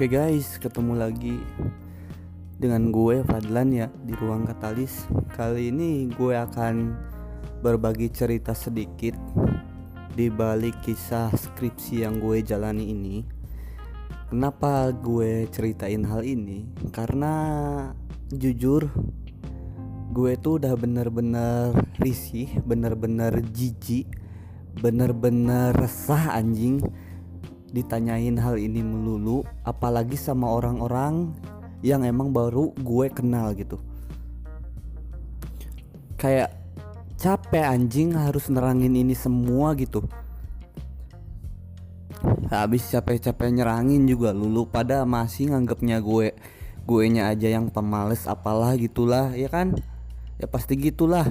Oke 0.00 0.16
guys, 0.16 0.56
ketemu 0.56 0.96
lagi 0.96 1.36
dengan 2.56 2.88
gue 2.88 3.20
Fadlan 3.20 3.68
ya 3.68 3.92
di 4.00 4.16
ruang 4.16 4.48
katalis. 4.48 5.04
Kali 5.36 5.68
ini 5.68 6.08
gue 6.08 6.40
akan 6.40 6.96
berbagi 7.60 8.08
cerita 8.08 8.56
sedikit 8.56 9.12
di 10.16 10.32
balik 10.32 10.80
kisah 10.80 11.28
skripsi 11.36 12.08
yang 12.08 12.16
gue 12.16 12.40
jalani 12.40 12.88
ini. 12.88 13.28
Kenapa 14.32 14.88
gue 14.88 15.44
ceritain 15.52 16.00
hal 16.08 16.24
ini? 16.24 16.64
Karena 16.96 17.34
jujur 18.32 18.88
gue 20.16 20.32
tuh 20.40 20.64
udah 20.64 20.80
bener-bener 20.80 21.76
risih, 22.00 22.48
bener-bener 22.64 23.44
jijik, 23.52 24.08
bener-bener 24.80 25.76
resah 25.76 26.40
anjing 26.40 26.80
ditanyain 27.70 28.34
hal 28.38 28.58
ini 28.58 28.82
melulu 28.82 29.46
apalagi 29.62 30.18
sama 30.18 30.50
orang-orang 30.50 31.30
yang 31.80 32.04
emang 32.04 32.34
baru 32.34 32.74
gue 32.76 33.06
kenal 33.08 33.54
gitu. 33.56 33.80
Kayak 36.20 36.52
capek 37.16 37.64
anjing 37.64 38.12
harus 38.12 38.52
nerangin 38.52 38.92
ini 38.92 39.16
semua 39.16 39.72
gitu. 39.78 40.04
Habis 42.50 42.90
capek-capek 42.90 43.48
nyerangin 43.54 44.04
juga 44.04 44.34
lulu 44.34 44.68
pada 44.68 45.06
masih 45.06 45.54
nganggapnya 45.54 46.02
gue 46.02 46.34
gue 46.80 47.04
nya 47.06 47.30
aja 47.30 47.46
yang 47.46 47.70
pemales 47.70 48.26
apalah 48.26 48.74
gitulah 48.74 49.32
ya 49.32 49.46
kan? 49.46 49.78
Ya 50.36 50.50
pasti 50.50 50.74
gitulah. 50.74 51.24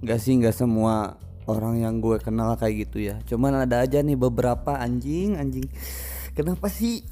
Gak 0.00 0.18
sih 0.18 0.40
gak 0.40 0.56
semua 0.56 1.20
orang 1.50 1.82
yang 1.82 1.98
gue 1.98 2.22
kenal 2.22 2.54
kayak 2.54 2.86
gitu 2.86 3.10
ya. 3.10 3.18
Cuman 3.26 3.66
ada 3.66 3.82
aja 3.82 3.98
nih 3.98 4.14
beberapa 4.14 4.78
anjing 4.78 5.34
anjing. 5.34 5.66
Kenapa 6.38 6.70
sih? 6.70 7.02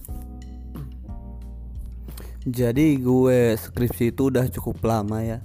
Jadi 2.48 2.96
gue 3.02 3.58
skripsi 3.58 4.14
itu 4.14 4.30
udah 4.30 4.46
cukup 4.48 4.80
lama 4.86 5.20
ya. 5.20 5.38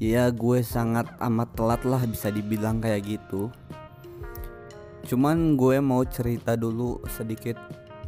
Ya 0.00 0.32
gue 0.32 0.64
sangat 0.64 1.12
amat 1.20 1.54
telat 1.54 1.84
lah 1.84 2.02
bisa 2.08 2.32
dibilang 2.32 2.80
kayak 2.80 3.04
gitu. 3.04 3.52
Cuman 5.06 5.60
gue 5.60 5.76
mau 5.78 6.00
cerita 6.08 6.56
dulu 6.56 7.04
sedikit 7.04 7.60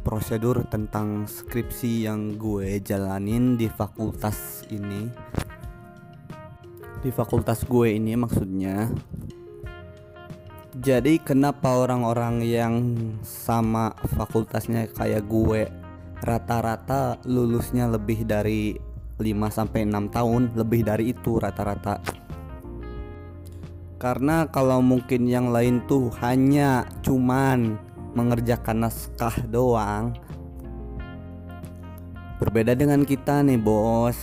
prosedur 0.03 0.67
tentang 0.67 1.29
skripsi 1.29 2.09
yang 2.09 2.35
gue 2.35 2.81
jalanin 2.83 3.55
di 3.55 3.71
fakultas 3.71 4.67
ini. 4.67 5.07
Di 6.99 7.11
fakultas 7.11 7.63
gue 7.63 7.95
ini 7.95 8.19
maksudnya 8.19 8.91
jadi 10.73 11.21
kenapa 11.21 11.69
orang-orang 11.69 12.41
yang 12.41 12.97
sama 13.21 13.93
fakultasnya 14.17 14.89
kayak 14.89 15.29
gue 15.29 15.69
rata-rata 16.25 17.21
lulusnya 17.29 17.85
lebih 17.85 18.25
dari 18.25 18.73
5 19.21 19.53
sampai 19.53 19.85
6 19.85 20.09
tahun, 20.09 20.41
lebih 20.57 20.81
dari 20.81 21.13
itu 21.13 21.37
rata-rata. 21.37 22.01
Karena 24.01 24.49
kalau 24.49 24.81
mungkin 24.81 25.29
yang 25.29 25.53
lain 25.53 25.85
tuh 25.85 26.09
hanya 26.25 26.89
cuman 27.05 27.77
mengerjakan 28.17 28.89
naskah 28.89 29.45
doang. 29.45 30.17
Berbeda 32.41 32.73
dengan 32.73 33.05
kita 33.05 33.45
nih, 33.45 33.61
Bos. 33.61 34.17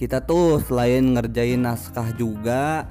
Kita 0.00 0.24
tuh 0.24 0.56
selain 0.58 1.14
ngerjain 1.14 1.62
naskah 1.62 2.16
juga 2.16 2.88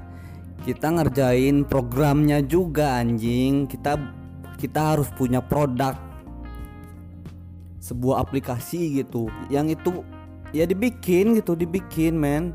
kita 0.62 0.94
ngerjain 0.94 1.66
programnya 1.66 2.38
juga 2.42 3.02
anjing. 3.02 3.66
Kita 3.66 3.98
kita 4.58 4.94
harus 4.94 5.10
punya 5.14 5.42
produk. 5.42 5.98
Sebuah 7.82 8.22
aplikasi 8.22 9.02
gitu. 9.02 9.26
Yang 9.50 9.78
itu 9.78 9.90
ya 10.54 10.64
dibikin 10.64 11.34
gitu 11.34 11.58
dibikin 11.58 12.14
men. 12.14 12.54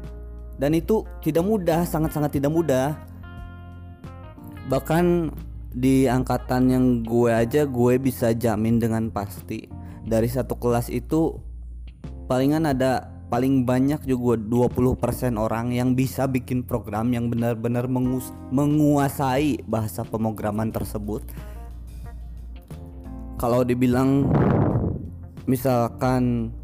Dan 0.58 0.74
itu 0.74 1.06
tidak 1.22 1.44
mudah 1.46 1.84
sangat-sangat 1.84 2.40
tidak 2.40 2.50
mudah. 2.50 2.96
Bahkan 4.72 5.30
di 5.78 6.10
angkatan 6.10 6.74
yang 6.74 6.86
gue 7.06 7.30
aja 7.30 7.68
gue 7.68 7.94
bisa 8.00 8.32
jamin 8.34 8.80
dengan 8.80 9.12
pasti. 9.12 9.68
Dari 10.08 10.32
satu 10.32 10.56
kelas 10.56 10.88
itu 10.88 11.36
palingan 12.32 12.66
ada 12.66 13.17
paling 13.28 13.68
banyak 13.68 14.08
juga 14.08 14.40
20% 14.40 15.36
orang 15.36 15.76
yang 15.76 15.92
bisa 16.00 16.32
bikin 16.32 16.64
program 16.64 17.12
yang 17.12 17.28
benar-benar 17.28 17.92
menguasai 18.52 19.68
bahasa 19.68 20.08
pemrograman 20.08 20.72
tersebut. 20.72 21.28
Kalau 23.36 23.68
dibilang 23.68 24.32
misalkan 25.44 26.56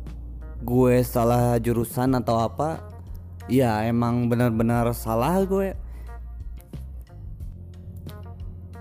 gue 0.63 1.03
salah 1.03 1.59
jurusan 1.59 2.15
atau 2.15 2.47
apa, 2.47 2.79
ya 3.51 3.83
emang 3.83 4.31
benar-benar 4.31 4.87
salah 4.95 5.43
gue. 5.43 5.75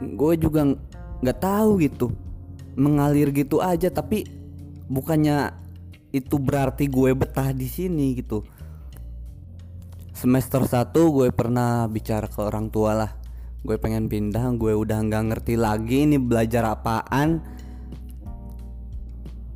Gue 0.02 0.34
juga 0.38 0.78
nggak 1.22 1.38
tahu 1.42 1.82
gitu, 1.82 2.14
mengalir 2.78 3.34
gitu 3.34 3.58
aja 3.58 3.90
tapi 3.90 4.26
bukannya 4.86 5.61
itu 6.12 6.36
berarti 6.36 6.92
gue 6.92 7.16
betah 7.16 7.56
di 7.56 7.64
sini 7.64 8.20
gitu. 8.20 8.44
Semester 10.12 10.62
1 10.62 10.92
gue 10.92 11.32
pernah 11.32 11.88
bicara 11.88 12.28
ke 12.28 12.38
orang 12.44 12.68
tua 12.68 12.92
lah. 12.92 13.10
Gue 13.64 13.80
pengen 13.80 14.12
pindah 14.12 14.44
gue 14.60 14.76
udah 14.76 15.00
nggak 15.08 15.24
ngerti 15.32 15.56
lagi 15.56 16.04
ini 16.04 16.20
belajar 16.20 16.68
apaan. 16.68 17.40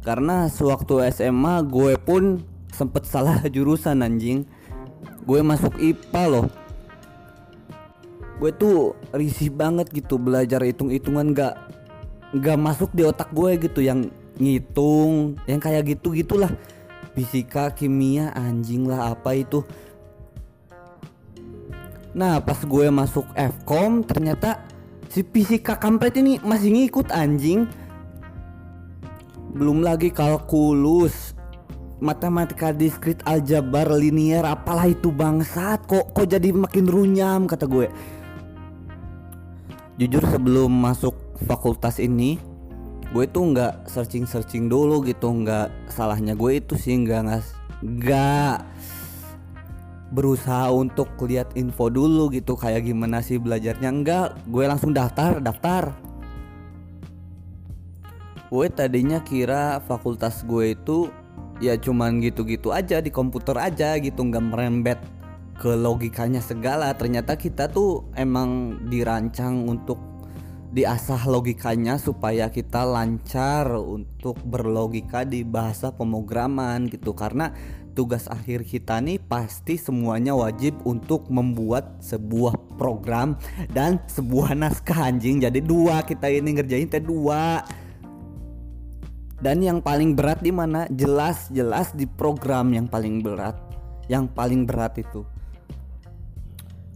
Karena 0.01 0.49
sewaktu 0.49 1.05
SMA 1.13 1.61
gue 1.69 2.01
pun 2.01 2.41
sempet 2.73 3.05
salah 3.05 3.45
jurusan 3.55 4.01
anjing. 4.01 4.49
Gue 5.29 5.45
masuk 5.45 5.77
IPA 5.77 6.23
loh. 6.33 6.47
Gue 8.41 8.51
tuh 8.57 8.97
risih 9.13 9.53
banget 9.53 9.93
gitu 9.93 10.17
belajar 10.17 10.65
hitung-hitungan 10.65 11.37
gak 11.37 11.55
gak 12.37 12.59
masuk 12.59 12.91
di 12.97 13.05
otak 13.05 13.29
gue 13.33 13.61
gitu 13.61 13.85
yang 13.85 14.09
ngitung 14.37 15.41
yang 15.49 15.61
kayak 15.61 15.97
gitu 15.97 16.13
gitulah 16.13 16.53
fisika 17.17 17.73
kimia 17.73 18.33
anjing 18.37 18.85
lah 18.85 19.17
apa 19.17 19.33
itu. 19.33 19.65
Nah 22.17 22.41
pas 22.41 22.61
gue 22.61 22.87
masuk 22.93 23.25
Fkom 23.33 24.05
ternyata 24.05 24.65
si 25.09 25.25
fisika 25.25 25.77
kampret 25.77 26.17
ini 26.21 26.37
masih 26.45 26.73
ngikut 26.73 27.09
anjing. 27.13 27.69
Belum 29.57 29.81
lagi 29.81 30.13
kalkulus 30.13 31.33
matematika 31.97 32.77
diskrit 32.77 33.25
aljabar 33.25 33.89
linear 33.89 34.45
apalah 34.45 34.85
itu 34.85 35.09
bangsat. 35.09 35.89
Kok 35.89 36.13
kok 36.13 36.27
jadi 36.29 36.53
makin 36.53 36.85
runyam 36.85 37.41
kata 37.49 37.65
gue. 37.65 37.89
Jujur 39.97 40.21
sebelum 40.29 40.69
masuk 40.69 41.17
fakultas 41.49 41.97
ini 41.97 42.37
gue 43.15 43.25
tuh 43.31 43.55
nggak 43.55 43.87
searching 43.87 44.27
searching 44.27 44.67
dulu 44.67 45.03
gitu 45.07 45.31
nggak 45.31 45.71
salahnya 45.91 46.35
gue 46.35 46.59
itu 46.59 46.75
sih 46.75 46.99
nggak 46.99 47.43
nggak 47.83 48.59
berusaha 50.11 50.71
untuk 50.71 51.11
lihat 51.27 51.51
info 51.59 51.91
dulu 51.91 52.31
gitu 52.31 52.55
kayak 52.55 52.87
gimana 52.87 53.19
sih 53.23 53.43
belajarnya. 53.43 53.91
Enggak 53.91 54.39
gue 54.47 54.65
langsung 54.67 54.95
daftar 54.95 55.43
daftar. 55.43 55.91
Gue 58.47 58.71
tadinya 58.71 59.19
kira 59.27 59.83
fakultas 59.85 60.47
gue 60.47 60.79
itu 60.79 61.11
ya 61.59 61.75
cuman 61.75 62.23
gitu-gitu 62.23 62.71
aja 62.71 63.03
di 63.03 63.11
komputer 63.11 63.59
aja 63.59 63.99
gitu 63.99 64.23
nggak 64.23 64.45
merembet 64.47 64.99
ke 65.59 65.75
logikanya 65.75 66.39
segala. 66.39 66.95
Ternyata 66.95 67.35
kita 67.35 67.67
tuh 67.67 68.07
emang 68.15 68.79
dirancang 68.87 69.67
untuk 69.67 69.99
diasah 70.77 71.25
logikanya 71.25 71.97
supaya 71.97 72.53
kita 72.53 72.85
lancar 72.85 73.65
untuk 73.81 74.37
berlogika 74.45 75.25
di 75.25 75.41
bahasa 75.41 75.89
pemrograman 75.89 76.85
gitu. 76.93 77.17
Karena 77.17 77.49
tugas 77.97 78.29
akhir 78.29 78.69
kita 78.69 79.01
nih 79.01 79.17
pasti 79.17 79.81
semuanya 79.81 80.37
wajib 80.37 80.77
untuk 80.85 81.33
membuat 81.33 82.05
sebuah 82.05 82.77
program 82.77 83.41
dan 83.73 84.05
sebuah 84.05 84.53
naskah 84.53 85.09
anjing. 85.09 85.41
Jadi 85.41 85.65
dua 85.65 86.05
kita 86.05 86.29
ini 86.29 86.61
ngerjain 86.61 86.93
teh 86.93 87.01
dua. 87.01 87.65
Dan 89.41 89.65
yang 89.65 89.81
paling 89.81 90.13
berat 90.13 90.45
di 90.45 90.53
mana? 90.53 90.85
Jelas 90.93 91.49
jelas 91.49 91.97
di 91.97 92.05
program 92.05 92.77
yang 92.77 92.85
paling 92.85 93.25
berat. 93.25 93.57
Yang 94.13 94.29
paling 94.37 94.69
berat 94.69 95.01
itu. 95.01 95.25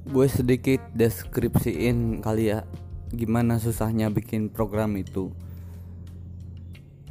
Gue 0.04 0.28
sedikit 0.28 0.84
deskripsiin 0.92 2.20
kali 2.20 2.52
ya 2.52 2.60
gimana 3.10 3.58
susahnya 3.58 4.10
bikin 4.10 4.50
program 4.50 4.94
itu. 4.94 5.34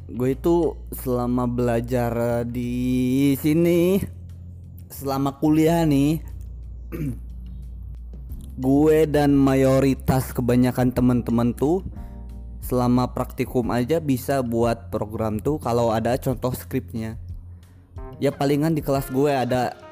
Gue 0.10 0.34
itu 0.34 0.74
selama 0.96 1.46
belajar 1.46 2.42
di 2.48 3.36
sini 3.38 4.02
selama 4.90 5.38
kuliah 5.38 5.86
nih 5.86 6.18
gue 8.66 8.98
dan 9.06 9.38
mayoritas 9.38 10.34
kebanyakan 10.34 10.90
teman-teman 10.92 11.54
tuh 11.54 11.86
selama 12.66 13.14
praktikum 13.14 13.70
aja 13.70 14.02
bisa 14.02 14.42
buat 14.42 14.90
program 14.90 15.38
tuh 15.40 15.62
kalau 15.62 15.94
ada 15.94 16.18
contoh 16.18 16.52
skripnya. 16.54 17.16
Ya 18.20 18.36
palingan 18.36 18.76
di 18.76 18.82
kelas 18.84 19.08
gue 19.14 19.32
ada 19.32 19.89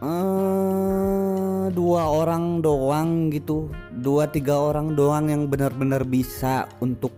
uh, 0.00 1.68
dua 1.70 2.02
orang 2.10 2.64
doang 2.64 3.30
gitu. 3.30 3.70
Dua 4.00 4.26
tiga 4.26 4.58
orang 4.58 4.96
doang 4.96 5.28
yang 5.28 5.46
benar-benar 5.46 6.02
bisa 6.08 6.66
untuk 6.80 7.12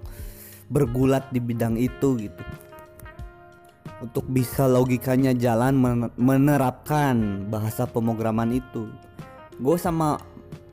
bergulat 0.69 1.31
di 1.31 1.40
bidang 1.40 1.79
itu 1.79 2.29
gitu. 2.29 2.43
Untuk 4.02 4.26
bisa 4.26 4.67
logikanya 4.67 5.31
jalan 5.31 5.79
menerapkan 6.19 7.46
bahasa 7.46 7.87
pemrograman 7.87 8.50
itu. 8.50 8.90
Gue 9.62 9.79
sama 9.79 10.19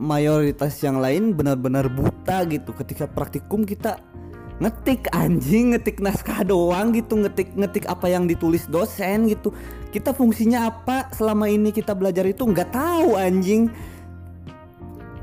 mayoritas 0.02 0.74
yang 0.82 0.98
lain 0.98 1.30
benar-benar 1.30 1.86
buta 1.86 2.42
gitu. 2.50 2.74
Ketika 2.74 3.06
praktikum 3.06 3.62
kita 3.62 4.02
ngetik 4.58 5.06
anjing 5.14 5.78
ngetik 5.78 6.02
naskah 6.02 6.42
doang 6.42 6.90
gitu. 6.90 7.22
Ngetik 7.22 7.54
ngetik 7.54 7.86
apa 7.86 8.10
yang 8.10 8.26
ditulis 8.26 8.66
dosen 8.66 9.30
gitu 9.30 9.54
kita 9.90 10.14
fungsinya 10.14 10.70
apa 10.70 11.10
selama 11.12 11.50
ini 11.50 11.74
kita 11.74 11.92
belajar 11.94 12.24
itu? 12.26 12.46
Nggak 12.46 12.70
tahu 12.70 13.18
anjing. 13.18 13.70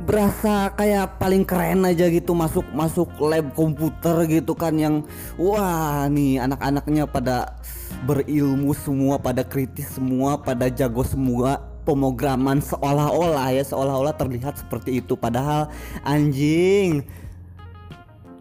Berasa 0.07 0.71
kayak 0.79 1.19
paling 1.19 1.43
keren 1.43 1.83
aja 1.83 2.07
gitu 2.07 2.31
masuk 2.31 2.63
masuk 2.71 3.11
lab 3.19 3.51
komputer 3.51 4.23
gitu 4.29 4.55
kan 4.55 4.79
yang 4.79 5.03
wah 5.35 6.07
nih 6.07 6.39
anak-anaknya 6.39 7.03
pada 7.03 7.59
berilmu 8.07 8.71
semua 8.71 9.19
pada 9.19 9.43
kritis 9.43 9.99
semua 9.99 10.39
pada 10.39 10.71
jago 10.71 11.03
semua 11.03 11.59
pemrograman 11.83 12.63
seolah-olah 12.63 13.51
ya 13.51 13.63
seolah-olah 13.67 14.15
terlihat 14.15 14.55
seperti 14.55 15.03
itu. 15.03 15.19
Padahal 15.19 15.67
anjing 16.07 17.03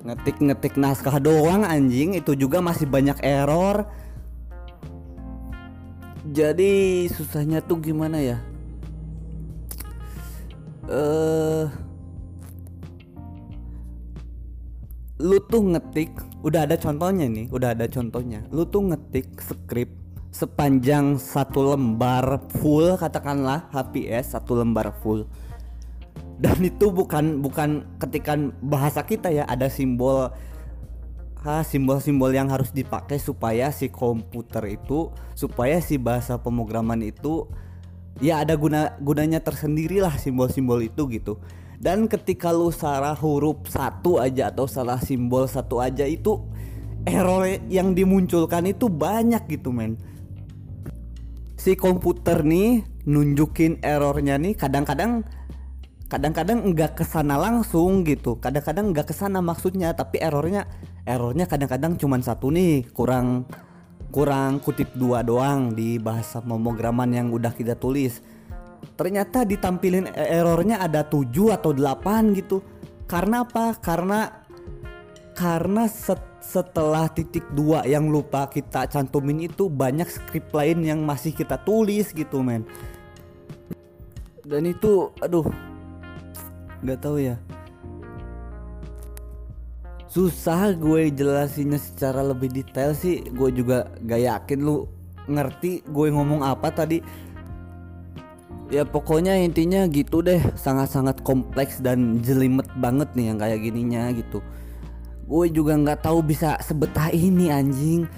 ngetik-ngetik 0.07 0.79
naskah 0.79 1.19
doang 1.19 1.67
anjing. 1.67 2.15
Itu 2.15 2.39
juga 2.39 2.63
masih 2.63 2.87
banyak 2.87 3.19
error 3.27 4.06
jadi 6.37 7.09
susahnya 7.09 7.65
tuh 7.65 7.81
gimana 7.81 8.21
ya? 8.21 8.37
Eh 10.85 10.93
uh, 10.93 11.65
lu 15.17 15.41
tuh 15.49 15.65
ngetik 15.73 16.13
udah 16.45 16.69
ada 16.69 16.77
contohnya 16.77 17.25
nih 17.25 17.49
udah 17.49 17.73
ada 17.73 17.89
contohnya. 17.89 18.45
Lu 18.53 18.69
tuh 18.69 18.93
ngetik 18.93 19.41
skrip 19.41 19.89
sepanjang 20.29 21.17
satu 21.17 21.73
lembar 21.73 22.45
full 22.61 23.01
katakanlah 23.01 23.73
HPS 23.73 24.37
satu 24.37 24.61
lembar 24.61 24.93
full. 25.01 25.25
Dan 26.37 26.61
itu 26.61 26.93
bukan 26.93 27.41
bukan 27.41 27.97
ketika 27.97 28.37
bahasa 28.61 29.01
kita 29.01 29.33
ya 29.33 29.49
ada 29.49 29.73
simbol 29.73 30.29
simbol-simbol 31.63 32.35
yang 32.35 32.51
harus 32.51 32.75
dipakai 32.75 33.23
supaya 33.23 33.71
si 33.71 33.87
komputer 33.93 34.67
itu 34.79 35.15
supaya 35.39 35.79
si 35.79 35.97
bahasa 35.97 36.41
pemrograman 36.43 36.99
itu 37.05 37.47
ya 38.19 38.43
ada 38.43 38.57
guna 38.57 38.97
gunanya 38.99 39.39
tersendiri 39.45 40.03
lah 40.03 40.15
simbol-simbol 40.17 40.83
itu 40.83 41.07
gitu. 41.13 41.39
Dan 41.77 42.09
ketika 42.09 42.51
lu 42.51 42.73
salah 42.73 43.13
huruf 43.15 43.69
satu 43.69 44.17
aja 44.17 44.49
atau 44.49 44.65
salah 44.65 44.97
simbol 44.99 45.45
satu 45.45 45.79
aja 45.85 46.09
itu 46.09 46.41
error 47.05 47.47
yang 47.69 47.93
dimunculkan 47.93 48.67
itu 48.67 48.89
banyak 48.89 49.45
gitu 49.47 49.71
men. 49.71 50.01
Si 51.57 51.77
komputer 51.77 52.43
nih 52.43 52.83
nunjukin 53.07 53.85
errornya 53.85 54.41
nih 54.41 54.59
kadang-kadang 54.59 55.23
kadang-kadang 56.07 56.63
enggak 56.63 56.95
ke 56.99 57.05
sana 57.05 57.35
langsung 57.35 58.07
gitu. 58.07 58.39
Kadang-kadang 58.39 58.95
enggak 58.95 59.11
ke 59.11 59.15
sana 59.15 59.43
maksudnya 59.43 59.91
tapi 59.93 60.23
errornya 60.23 60.71
errornya 61.03 61.51
kadang-kadang 61.51 61.99
cuma 61.99 62.19
satu 62.23 62.55
nih 62.55 62.87
kurang 62.95 63.47
kurang 64.15 64.63
kutip 64.63 64.95
dua 64.95 65.27
doang 65.27 65.75
di 65.75 65.99
bahasa 65.99 66.39
pemrograman 66.39 67.11
yang 67.11 67.29
udah 67.35 67.51
kita 67.51 67.75
tulis. 67.75 68.23
Ternyata 68.95 69.43
ditampilin 69.45 70.09
e- 70.09 70.31
errornya 70.41 70.81
ada 70.81 71.05
7 71.05 71.53
atau 71.53 71.75
8 71.75 72.33
gitu. 72.39 72.65
Karena 73.05 73.45
apa? 73.45 73.77
Karena 73.77 74.47
karena 75.37 75.85
set, 75.85 76.17
setelah 76.41 77.13
titik 77.13 77.45
dua 77.53 77.85
yang 77.85 78.09
lupa 78.09 78.49
kita 78.49 78.89
cantumin 78.89 79.53
itu 79.53 79.69
banyak 79.69 80.09
script 80.09 80.55
lain 80.57 80.81
yang 80.81 81.05
masih 81.05 81.37
kita 81.37 81.61
tulis 81.61 82.09
gitu 82.17 82.41
men. 82.41 82.65
Dan 84.47 84.65
itu 84.65 85.13
aduh 85.21 85.45
nggak 86.83 87.01
tahu 87.01 87.17
ya. 87.23 87.37
Susah 90.17 90.73
gue 90.73 91.13
jelasinnya 91.13 91.77
secara 91.77 92.25
lebih 92.25 92.49
detail 92.49 92.97
sih. 92.97 93.21
Gue 93.37 93.53
juga 93.53 93.93
gak 94.01 94.23
yakin 94.25 94.65
lu 94.65 94.89
ngerti 95.29 95.85
gue 95.85 96.09
ngomong 96.09 96.41
apa 96.41 96.73
tadi. 96.73 97.05
Ya 98.73 98.89
pokoknya 98.89 99.37
intinya 99.37 99.85
gitu 99.85 100.25
deh. 100.25 100.41
Sangat-sangat 100.57 101.21
kompleks 101.21 101.85
dan 101.85 102.25
jelimet 102.25 102.65
banget 102.81 103.13
nih 103.13 103.29
yang 103.29 103.39
kayak 103.39 103.61
gininya 103.61 104.09
gitu. 104.17 104.41
Gue 105.29 105.53
juga 105.53 105.77
nggak 105.77 106.07
tahu 106.07 106.25
bisa 106.25 106.57
sebetah 106.65 107.13
ini 107.13 107.53
anjing 107.53 108.09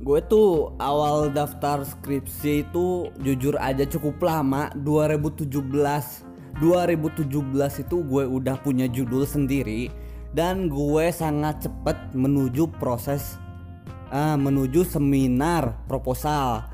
gue 0.00 0.20
tuh 0.32 0.72
awal 0.80 1.28
daftar 1.28 1.84
skripsi 1.84 2.64
itu 2.64 3.12
jujur 3.20 3.52
aja 3.60 3.84
cukup 3.84 4.16
lama 4.24 4.72
2017 4.80 5.44
2017 6.56 7.84
itu 7.84 7.96
gue 8.08 8.24
udah 8.24 8.56
punya 8.64 8.88
judul 8.88 9.28
sendiri 9.28 9.92
dan 10.32 10.72
gue 10.72 11.12
sangat 11.12 11.68
cepat 11.68 12.16
menuju 12.16 12.72
proses 12.80 13.36
uh, 14.08 14.36
menuju 14.40 14.86
seminar 14.86 15.84
proposal. 15.84 16.64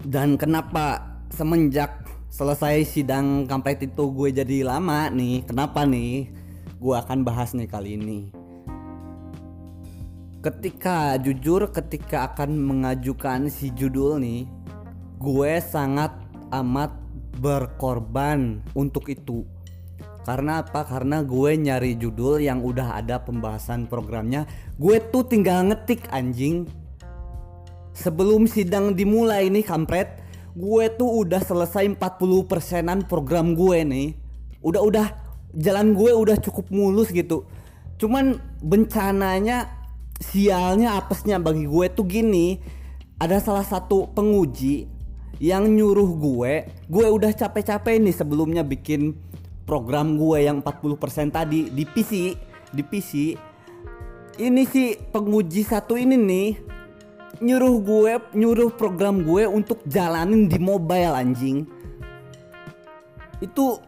Dan 0.00 0.40
kenapa 0.40 1.16
semenjak 1.28 2.08
selesai 2.32 2.88
sidang 2.88 3.44
kampret 3.44 3.84
itu 3.84 4.08
gue 4.16 4.32
jadi 4.32 4.64
lama 4.64 5.12
nih 5.12 5.44
kenapa 5.44 5.84
nih? 5.84 6.32
Gue 6.80 6.96
akan 6.96 7.20
bahas 7.20 7.52
nih 7.52 7.68
kali 7.68 8.00
ini 8.00 8.39
ketika 10.40 11.20
jujur 11.20 11.68
ketika 11.68 12.32
akan 12.32 12.56
mengajukan 12.56 13.52
si 13.52 13.68
judul 13.76 14.16
nih 14.16 14.48
gue 15.20 15.52
sangat 15.60 16.16
amat 16.48 16.96
berkorban 17.36 18.64
untuk 18.72 19.12
itu. 19.12 19.44
Karena 20.24 20.64
apa? 20.64 20.84
Karena 20.84 21.20
gue 21.20 21.56
nyari 21.56 21.96
judul 21.96 22.40
yang 22.40 22.64
udah 22.64 23.00
ada 23.00 23.20
pembahasan 23.20 23.88
programnya. 23.88 24.48
Gue 24.80 25.00
tuh 25.12 25.28
tinggal 25.28 25.68
ngetik 25.68 26.08
anjing. 26.12 26.68
Sebelum 27.92 28.48
sidang 28.48 28.96
dimulai 28.96 29.52
nih 29.52 29.64
kampret 29.64 30.24
gue 30.56 30.84
tuh 30.96 31.24
udah 31.24 31.40
selesai 31.44 31.84
40 31.84 32.00
persenan 32.48 33.04
program 33.04 33.52
gue 33.52 33.84
nih. 33.84 34.08
Udah 34.64 34.80
udah 34.84 35.06
jalan 35.52 35.92
gue 35.92 36.12
udah 36.16 36.36
cukup 36.40 36.68
mulus 36.72 37.12
gitu. 37.12 37.44
Cuman 38.00 38.40
bencananya 38.64 39.79
sialnya 40.20 41.00
apesnya 41.00 41.40
bagi 41.40 41.64
gue 41.64 41.86
tuh 41.90 42.06
gini. 42.06 42.60
Ada 43.20 43.36
salah 43.40 43.66
satu 43.68 44.08
penguji 44.16 44.88
yang 45.40 45.72
nyuruh 45.72 46.10
gue 46.20 46.52
gue 46.88 47.06
udah 47.08 47.32
capek-capek 47.32 47.96
nih 47.96 48.12
sebelumnya 48.12 48.60
bikin 48.60 49.16
program 49.64 50.20
gue 50.20 50.44
yang 50.44 50.60
40% 50.60 51.32
tadi 51.32 51.72
di 51.72 51.84
PC 51.88 52.36
di 52.76 52.82
PC 52.84 53.12
ini 54.36 54.62
si 54.68 54.96
penguji 54.96 55.64
satu 55.64 55.96
ini 55.96 56.16
nih 56.16 56.48
nyuruh 57.40 57.76
gue 57.80 58.12
nyuruh 58.36 58.72
program 58.76 59.24
gue 59.24 59.48
untuk 59.48 59.80
jalanin 59.88 60.44
di 60.44 60.60
mobile 60.60 61.16
anjing. 61.16 61.64
Itu 63.40 63.80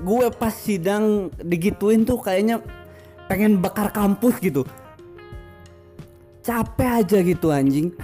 gue 0.00 0.26
pas 0.32 0.52
sidang 0.56 1.28
digituin 1.36 2.08
tuh 2.08 2.16
kayaknya 2.16 2.64
pengen 3.28 3.60
bakar 3.60 3.92
kampus 3.92 4.40
gitu 4.40 4.64
capek 6.42 7.06
aja 7.06 7.18
gitu 7.22 7.54
anjing. 7.54 7.94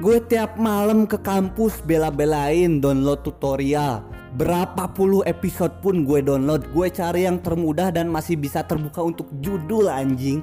Gue 0.00 0.16
tiap 0.24 0.56
malam 0.56 1.04
ke 1.04 1.20
kampus 1.20 1.84
bela-belain 1.84 2.80
download 2.80 3.20
tutorial. 3.20 4.00
Berapa 4.40 4.88
puluh 4.96 5.20
episode 5.28 5.76
pun 5.84 6.08
gue 6.08 6.24
download. 6.24 6.64
Gue 6.72 6.88
cari 6.88 7.28
yang 7.28 7.36
termudah 7.44 7.92
dan 7.92 8.08
masih 8.08 8.40
bisa 8.40 8.64
terbuka 8.64 9.04
untuk 9.04 9.28
judul 9.44 9.92
anjing. 9.92 10.40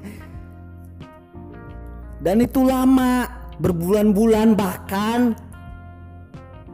Dan 2.21 2.45
itu 2.45 2.61
lama 2.61 3.25
berbulan-bulan 3.57 4.53
bahkan. 4.53 5.33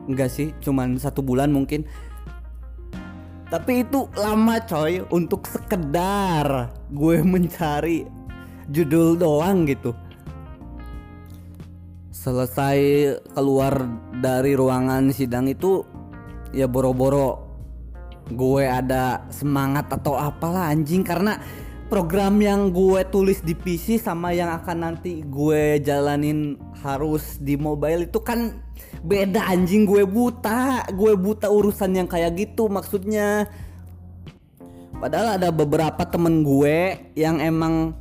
Enggak 0.03 0.36
sih 0.36 0.51
cuman 0.60 1.00
satu 1.00 1.24
bulan 1.24 1.55
mungkin. 1.55 1.88
Tapi 3.48 3.86
itu 3.88 4.10
lama 4.17 4.60
coy 4.65 5.05
untuk 5.13 5.48
sekedar 5.48 6.74
gue 6.91 7.17
mencari 7.22 8.03
judul 8.74 9.22
doang 9.22 9.70
gitu. 9.70 9.94
Selesai 12.10 12.80
keluar 13.38 13.86
dari 14.18 14.58
ruangan 14.58 15.13
sidang 15.13 15.46
itu 15.46 15.86
ya 16.50 16.65
boro-boro 16.65 17.53
gue 18.34 18.63
ada 18.65 19.27
semangat 19.30 19.92
atau 19.92 20.15
apalah 20.18 20.72
anjing 20.72 21.03
karena 21.03 21.38
program 21.92 22.39
yang 22.42 22.74
gue 22.74 23.06
tulis 23.13 23.44
di 23.46 23.53
PC 23.53 24.01
sama 24.01 24.34
yang 24.34 24.50
akan 24.50 24.77
nanti 24.82 25.22
gue 25.22 25.77
jalanin 25.84 26.58
harus 26.82 27.38
di 27.38 27.53
mobile 27.60 28.10
itu 28.10 28.18
kan 28.24 28.58
beda 29.03 29.51
anjing 29.51 29.84
gue 29.84 30.08
buta 30.08 30.88
gue 30.89 31.13
buta 31.13 31.51
urusan 31.51 31.94
yang 31.94 32.08
kayak 32.10 32.34
gitu 32.39 32.72
maksudnya. 32.72 33.46
Padahal 34.98 35.36
ada 35.36 35.51
beberapa 35.51 36.00
temen 36.08 36.48
gue 36.48 37.12
yang 37.20 37.44
emang 37.44 37.92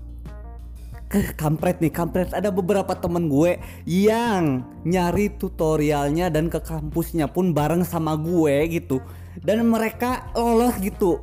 kampret 1.37 1.79
nih 1.85 1.93
kampret. 1.93 2.33
Ada 2.33 2.49
beberapa 2.49 2.97
temen 2.97 3.29
gue 3.29 3.61
yang 3.85 4.65
nyari 4.89 5.29
tutorialnya 5.37 6.33
dan 6.33 6.49
ke 6.49 6.59
kampusnya 6.65 7.29
pun 7.29 7.53
bareng 7.53 7.85
sama 7.85 8.17
gue 8.17 8.81
gitu. 8.81 9.05
Dan 9.41 9.69
mereka 9.69 10.33
lolos 10.33 10.77
gitu. 10.81 11.21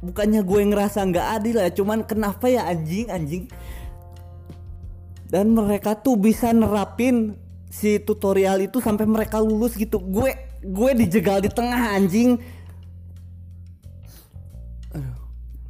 Bukannya 0.00 0.44
gue 0.44 0.60
ngerasa 0.72 1.04
nggak 1.04 1.28
adil 1.40 1.56
ya 1.60 1.70
cuman 1.72 2.04
kenapa 2.04 2.48
ya 2.48 2.68
anjing 2.68 3.08
anjing? 3.12 3.44
Dan 5.26 5.52
mereka 5.52 5.98
tuh 5.98 6.14
bisa 6.16 6.54
nerapin 6.54 7.34
si 7.66 7.98
tutorial 7.98 8.62
itu 8.62 8.78
sampai 8.80 9.04
mereka 9.04 9.42
lulus 9.42 9.74
gitu. 9.76 10.00
Gue 10.00 10.32
gue 10.64 10.90
dijegal 10.96 11.44
di 11.44 11.50
tengah 11.52 11.96
anjing. 11.96 12.40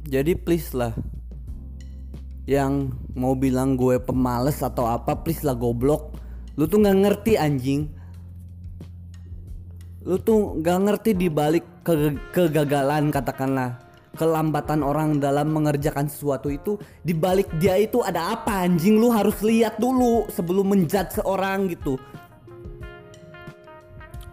Jadi 0.07 0.39
please 0.39 0.71
lah 0.71 0.95
yang 2.47 2.95
mau 3.11 3.35
bilang 3.35 3.75
gue 3.75 3.99
pemales 3.99 4.63
atau 4.63 4.87
apa 4.87 5.19
please 5.19 5.43
lah 5.43 5.53
goblok. 5.53 6.15
Lu 6.55 6.65
tuh 6.65 6.79
nggak 6.79 6.97
ngerti 7.03 7.33
anjing. 7.35 7.91
Lu 10.07 10.15
tuh 10.23 10.55
nggak 10.63 10.79
ngerti 10.87 11.11
di 11.11 11.27
balik 11.27 11.83
ke 11.83 12.15
kegagalan 12.31 13.11
katakanlah 13.11 13.83
kelambatan 14.17 14.81
orang 14.81 15.21
dalam 15.21 15.53
mengerjakan 15.53 16.09
sesuatu 16.09 16.49
itu 16.49 16.79
di 17.05 17.13
balik 17.13 17.51
dia 17.59 17.75
itu 17.75 17.99
ada 18.01 18.33
apa 18.33 18.63
anjing? 18.63 18.95
Lu 18.95 19.11
harus 19.11 19.43
lihat 19.43 19.77
dulu 19.77 20.25
sebelum 20.31 20.71
menjudge 20.71 21.19
seorang 21.19 21.67
gitu. 21.67 21.99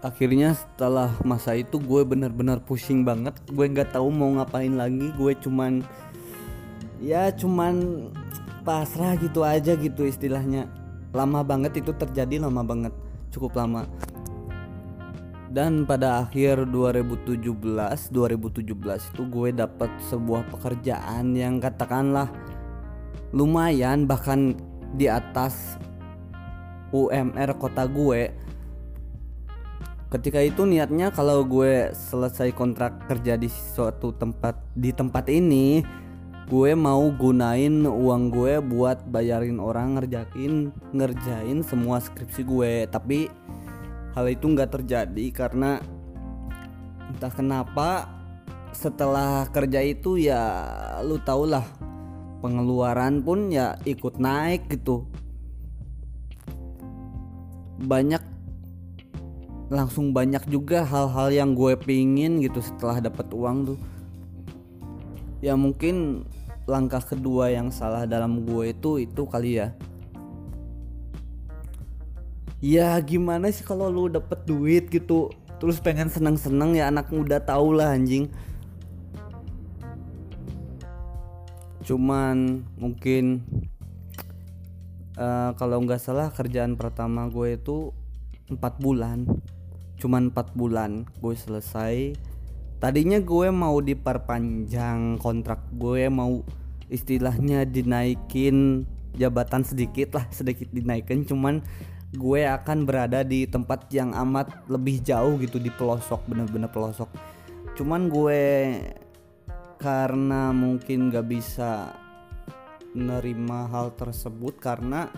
Akhirnya 0.05 0.55
setelah 0.55 1.11
masa 1.25 1.57
itu 1.59 1.83
gue 1.83 2.05
bener-bener 2.07 2.63
pusing 2.63 3.03
banget. 3.03 3.35
Gue 3.51 3.67
nggak 3.67 3.97
tahu 3.97 4.13
mau 4.15 4.31
ngapain 4.37 4.73
lagi. 4.77 5.11
Gue 5.17 5.33
cuman 5.35 5.81
ya 7.03 7.31
cuman 7.35 8.07
pasrah 8.65 9.15
gitu 9.21 9.43
aja 9.45 9.75
gitu 9.79 10.07
istilahnya. 10.09 10.67
Lama 11.15 11.47
banget 11.47 11.79
itu 11.79 11.95
terjadi 11.95 12.43
lama 12.43 12.67
banget. 12.67 12.95
Cukup 13.31 13.55
lama. 13.55 13.87
Dan 15.55 15.87
pada 15.87 16.27
akhir 16.27 16.67
2017 16.67 17.47
2017 18.11 19.15
itu 19.15 19.23
gue 19.23 19.49
dapet 19.55 19.87
sebuah 20.11 20.51
pekerjaan 20.51 21.31
yang 21.39 21.63
katakanlah 21.63 22.27
lumayan 23.31 24.03
bahkan 24.11 24.59
di 24.99 25.07
atas 25.07 25.79
UMR 26.91 27.55
kota 27.55 27.87
gue. 27.87 28.35
Ketika 30.11 30.43
itu 30.43 30.67
niatnya 30.67 31.15
kalau 31.15 31.47
gue 31.47 31.91
selesai 31.91 32.51
kontrak 32.55 33.07
kerja 33.11 33.39
di 33.39 33.47
suatu 33.47 34.11
tempat 34.11 34.59
di 34.75 34.91
tempat 34.91 35.27
ini 35.31 35.83
gue 36.45 36.77
mau 36.77 37.09
gunain 37.09 37.89
uang 37.89 38.29
gue 38.29 38.61
buat 38.61 39.01
bayarin 39.09 39.57
orang 39.57 39.97
ngerjain 39.97 40.77
ngerjain 40.93 41.65
semua 41.65 42.05
skripsi 42.05 42.45
gue. 42.45 42.73
Tapi 42.93 43.33
hal 44.13 44.27
itu 44.29 44.45
nggak 44.53 44.81
terjadi 44.81 45.27
karena 45.33 45.81
entah 47.09 47.33
kenapa 47.33 48.13
setelah 48.77 49.49
kerja 49.49 49.81
itu 49.81 50.21
ya 50.21 50.43
lu 51.01 51.17
tau 51.25 51.49
lah 51.49 51.65
pengeluaran 52.45 53.25
pun 53.25 53.49
ya 53.49 53.81
ikut 53.89 54.21
naik 54.21 54.69
gitu. 54.69 55.09
Banyak 57.81 58.21
langsung 59.73 60.13
banyak 60.13 60.45
juga 60.53 60.85
hal-hal 60.85 61.33
yang 61.33 61.57
gue 61.57 61.73
pingin 61.81 62.45
gitu 62.45 62.61
setelah 62.61 63.01
dapat 63.01 63.33
uang 63.33 63.73
tuh 63.73 63.79
ya 65.45 65.53
mungkin 65.61 66.25
langkah 66.65 67.05
kedua 67.05 67.53
yang 67.53 67.69
salah 67.69 68.09
dalam 68.09 68.49
gue 68.49 68.73
itu 68.73 69.05
itu 69.05 69.23
kali 69.29 69.61
ya. 69.61 69.77
Ya 72.65 72.97
gimana 73.05 73.53
sih 73.53 73.61
kalau 73.61 73.93
lu 73.93 74.09
dapet 74.09 74.41
duit 74.49 74.89
gitu 74.89 75.29
terus 75.61 75.85
pengen 75.85 76.09
seneng-seneng 76.09 76.81
ya 76.81 76.89
anak 76.89 77.13
muda 77.13 77.45
tau 77.45 77.77
lah 77.77 77.93
anjing. 77.93 78.33
Cuman 81.85 82.65
mungkin 82.81 83.45
uh, 85.21 85.53
kalau 85.61 85.85
nggak 85.85 86.01
salah 86.01 86.33
kerjaan 86.33 86.81
pertama 86.81 87.29
gue 87.29 87.61
itu 87.61 87.93
empat 88.49 88.81
bulan. 88.81 89.29
Cuman 90.01 90.33
empat 90.33 90.57
bulan 90.57 91.05
gue 91.21 91.37
selesai 91.37 92.17
tadinya 92.85 93.17
gue 93.17 93.49
mau 93.49 93.81
diperpanjang 93.81 95.17
kontrak 95.17 95.73
gue 95.73 96.13
mau 96.13 96.45
istilahnya 96.93 97.65
dinaikin 97.65 98.85
jabatan 99.17 99.65
sedikit 99.65 100.21
lah 100.21 100.29
sedikit 100.29 100.69
dinaikin. 100.69 101.25
Cuman 101.25 101.65
gue 102.13 102.45
akan 102.45 102.85
berada 102.85 103.25
di 103.25 103.49
tempat 103.49 103.89
yang 103.89 104.13
amat 104.13 104.69
lebih 104.69 105.01
jauh 105.01 105.41
gitu 105.41 105.57
di 105.57 105.73
pelosok 105.73 106.29
bener-bener 106.29 106.69
pelosok. 106.69 107.09
Cuman 107.73 108.13
gue 108.13 108.45
karena 109.81 110.53
mungkin 110.53 111.09
gak 111.09 111.25
bisa 111.25 111.89
nerima 112.93 113.65
hal 113.73 113.97
tersebut 113.97 114.61
karena 114.61 115.09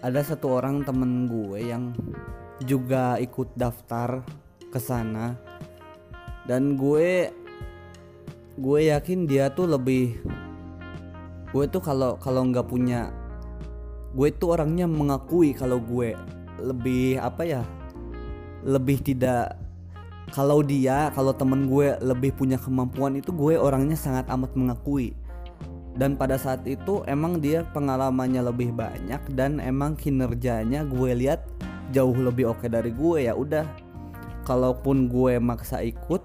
ada 0.00 0.20
satu 0.24 0.56
orang 0.56 0.80
temen 0.80 1.28
gue 1.28 1.60
yang 1.60 1.92
juga 2.64 3.20
ikut 3.20 3.52
daftar 3.52 4.24
ke 4.72 4.80
sana 4.80 5.38
dan 6.44 6.76
gue 6.76 7.32
gue 8.54 8.80
yakin 8.88 9.26
dia 9.26 9.50
tuh 9.50 9.66
lebih 9.66 10.18
gue 11.50 11.64
tuh 11.70 11.82
kalau 11.82 12.18
kalau 12.18 12.46
nggak 12.46 12.66
punya 12.66 13.10
gue 14.14 14.28
tuh 14.34 14.54
orangnya 14.54 14.86
mengakui 14.86 15.54
kalau 15.56 15.82
gue 15.82 16.14
lebih 16.62 17.18
apa 17.18 17.42
ya 17.42 17.62
lebih 18.64 19.02
tidak 19.02 19.58
kalau 20.32 20.64
dia 20.66 21.12
kalau 21.14 21.30
temen 21.30 21.70
gue 21.70 21.94
lebih 22.02 22.34
punya 22.34 22.58
kemampuan 22.58 23.14
itu 23.20 23.30
gue 23.30 23.54
orangnya 23.54 23.94
sangat 23.94 24.26
amat 24.32 24.56
mengakui. 24.58 25.14
Dan 25.94 26.18
pada 26.18 26.34
saat 26.34 26.66
itu 26.66 27.06
emang 27.06 27.38
dia 27.38 27.62
pengalamannya 27.70 28.42
lebih 28.50 28.74
banyak 28.74 29.22
dan 29.38 29.62
emang 29.62 29.94
kinerjanya 29.94 30.82
gue 30.90 31.10
lihat 31.14 31.46
jauh 31.94 32.18
lebih 32.18 32.50
oke 32.50 32.66
dari 32.66 32.90
gue 32.90 33.30
ya 33.30 33.38
udah 33.38 33.62
kalaupun 34.44 35.08
gue 35.08 35.40
maksa 35.40 35.80
ikut 35.80 36.22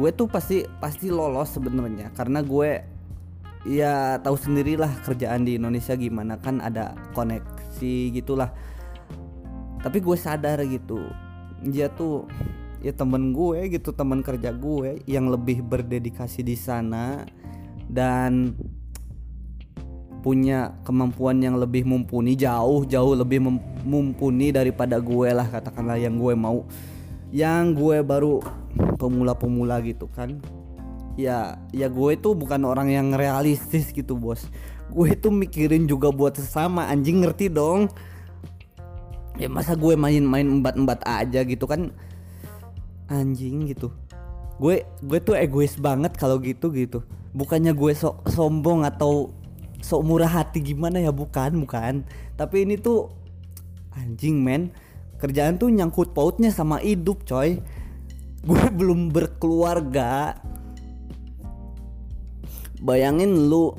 gue 0.00 0.10
tuh 0.16 0.30
pasti 0.30 0.64
pasti 0.80 1.12
lolos 1.12 1.52
sebenarnya. 1.52 2.08
Karena 2.16 2.40
gue 2.40 2.80
ya 3.68 4.16
tahu 4.24 4.36
sendirilah 4.38 5.04
kerjaan 5.04 5.44
di 5.44 5.60
Indonesia 5.60 5.92
gimana 5.92 6.40
kan 6.40 6.64
ada 6.64 6.96
koneksi 7.12 7.94
gitulah. 8.16 8.48
Tapi 9.80 9.98
gue 10.00 10.16
sadar 10.16 10.60
gitu 10.64 11.00
dia 11.60 11.92
tuh 11.92 12.24
ya 12.80 12.96
temen 12.96 13.36
gue 13.36 13.68
gitu 13.68 13.92
teman 13.92 14.24
kerja 14.24 14.56
gue 14.56 15.04
yang 15.04 15.28
lebih 15.28 15.60
berdedikasi 15.64 16.40
di 16.40 16.56
sana. 16.56 17.28
Dan 17.90 18.54
punya 20.20 20.76
kemampuan 20.84 21.40
yang 21.40 21.56
lebih 21.56 21.88
mumpuni 21.88 22.36
jauh 22.36 22.84
jauh 22.84 23.16
lebih 23.16 23.40
mumpuni 23.84 24.52
daripada 24.52 25.00
gue 25.00 25.28
lah 25.32 25.48
katakanlah 25.48 25.96
yang 25.96 26.20
gue 26.20 26.36
mau. 26.36 26.68
Yang 27.32 27.64
gue 27.80 27.96
baru 28.04 28.44
pemula-pemula 29.00 29.80
gitu 29.82 30.06
kan. 30.12 30.38
Ya 31.16 31.56
ya 31.72 31.88
gue 31.88 32.10
itu 32.14 32.36
bukan 32.36 32.62
orang 32.68 32.92
yang 32.92 33.16
realistis 33.16 33.90
gitu 33.96 34.14
bos. 34.14 34.44
Gue 34.92 35.16
itu 35.16 35.32
mikirin 35.32 35.88
juga 35.88 36.12
buat 36.12 36.36
sesama 36.36 36.86
anjing 36.92 37.24
ngerti 37.24 37.48
dong? 37.48 37.88
Ya 39.40 39.48
masa 39.48 39.72
gue 39.72 39.96
main-main 39.96 40.60
embat-embat 40.60 41.00
aja 41.08 41.40
gitu 41.46 41.64
kan? 41.64 41.94
Anjing 43.08 43.72
gitu. 43.72 43.88
Gue 44.60 44.84
gue 45.00 45.18
tuh 45.24 45.38
egois 45.38 45.80
banget 45.80 46.12
kalau 46.20 46.36
gitu 46.42 46.68
gitu 46.74 47.00
bukannya 47.30 47.72
gue 47.74 47.92
sok 47.94 48.26
sombong 48.26 48.82
atau 48.82 49.30
sok 49.80 50.06
murah 50.06 50.30
hati 50.30 50.62
gimana 50.62 51.00
ya? 51.00 51.12
Bukan 51.12 51.60
bukan. 51.64 52.06
Tapi 52.36 52.56
ini 52.68 52.80
tuh 52.80 53.10
anjing 53.96 54.40
men. 54.40 54.72
Kerjaan 55.20 55.60
tuh 55.60 55.68
nyangkut 55.68 56.16
pautnya 56.16 56.48
sama 56.48 56.80
hidup 56.80 57.28
coy. 57.28 57.60
Gue 58.40 58.64
belum 58.78 59.12
berkeluarga. 59.12 60.36
Bayangin 62.80 63.52
lu 63.52 63.76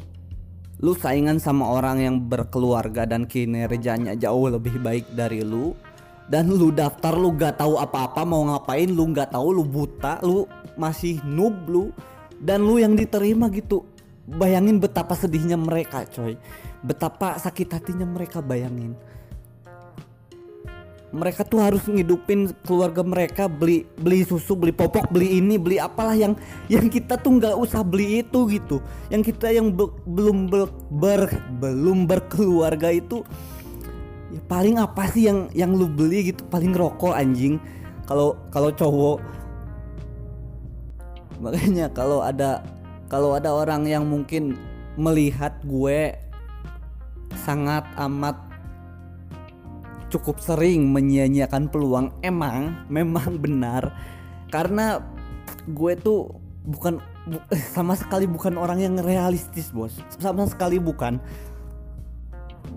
lu 0.82 0.98
saingan 0.98 1.38
sama 1.38 1.70
orang 1.70 2.02
yang 2.02 2.18
berkeluarga 2.26 3.06
dan 3.06 3.30
kinerjanya 3.30 4.18
jauh 4.18 4.50
lebih 4.50 4.82
baik 4.82 5.14
dari 5.14 5.46
lu 5.46 5.78
dan 6.26 6.50
lu 6.50 6.74
daftar 6.74 7.14
lu 7.14 7.38
gak 7.38 7.62
tahu 7.62 7.78
apa-apa 7.78 8.26
mau 8.26 8.42
ngapain 8.50 8.90
lu 8.90 9.14
gak 9.14 9.30
tahu 9.30 9.62
lu 9.62 9.64
buta 9.68 10.18
lu 10.26 10.50
masih 10.80 11.22
noob 11.22 11.54
lu 11.70 11.94
dan 12.42 12.66
lu 12.66 12.82
yang 12.82 12.98
diterima 12.98 13.46
gitu 13.54 13.86
bayangin 14.36 14.80
betapa 14.80 15.14
sedihnya 15.16 15.60
mereka 15.60 16.08
coy. 16.08 16.40
Betapa 16.82 17.36
sakit 17.38 17.68
hatinya 17.76 18.08
mereka 18.08 18.40
bayangin. 18.40 18.96
Mereka 21.12 21.44
tuh 21.44 21.60
harus 21.60 21.84
ngidupin 21.92 22.56
keluarga 22.64 23.04
mereka 23.04 23.52
beli 23.52 23.84
beli 24.00 24.24
susu 24.24 24.56
beli 24.56 24.72
popok 24.72 25.12
beli 25.12 25.44
ini 25.44 25.60
beli 25.60 25.76
apalah 25.76 26.16
yang 26.16 26.40
yang 26.72 26.88
kita 26.88 27.20
tuh 27.20 27.36
nggak 27.36 27.52
usah 27.60 27.84
beli 27.84 28.24
itu 28.24 28.48
gitu. 28.48 28.80
Yang 29.12 29.36
kita 29.36 29.52
yang 29.52 29.76
be, 29.76 29.92
belum 30.08 30.48
ber, 30.48 30.72
ber 30.88 31.28
belum 31.60 32.08
berkeluarga 32.08 32.96
itu 32.96 33.28
ya 34.32 34.40
paling 34.48 34.80
apa 34.80 35.04
sih 35.12 35.28
yang 35.28 35.52
yang 35.52 35.76
lu 35.76 35.92
beli 35.92 36.32
gitu? 36.32 36.48
Paling 36.48 36.72
rokok 36.72 37.12
anjing. 37.12 37.60
Kalau 38.08 38.40
kalau 38.48 38.72
cowok 38.72 39.20
makanya 41.42 41.90
kalau 41.92 42.24
ada 42.24 42.64
kalau 43.12 43.36
ada 43.36 43.52
orang 43.52 43.84
yang 43.84 44.08
mungkin 44.08 44.56
melihat 44.96 45.60
gue 45.68 46.16
sangat 47.44 47.84
amat 48.00 48.40
cukup 50.08 50.40
sering 50.40 50.88
menyia-nyiakan 50.88 51.68
peluang 51.68 52.16
emang 52.24 52.88
memang 52.88 53.36
benar. 53.36 53.92
Karena 54.48 55.04
gue 55.68 55.94
tuh 56.00 56.40
bukan 56.64 57.04
bu, 57.28 57.40
sama 57.76 58.00
sekali 58.00 58.32
bukan 58.32 58.56
orang 58.56 58.80
yang 58.80 58.96
realistis 59.04 59.76
bos. 59.76 60.00
Sama 60.16 60.48
sekali 60.48 60.80
bukan. 60.80 61.20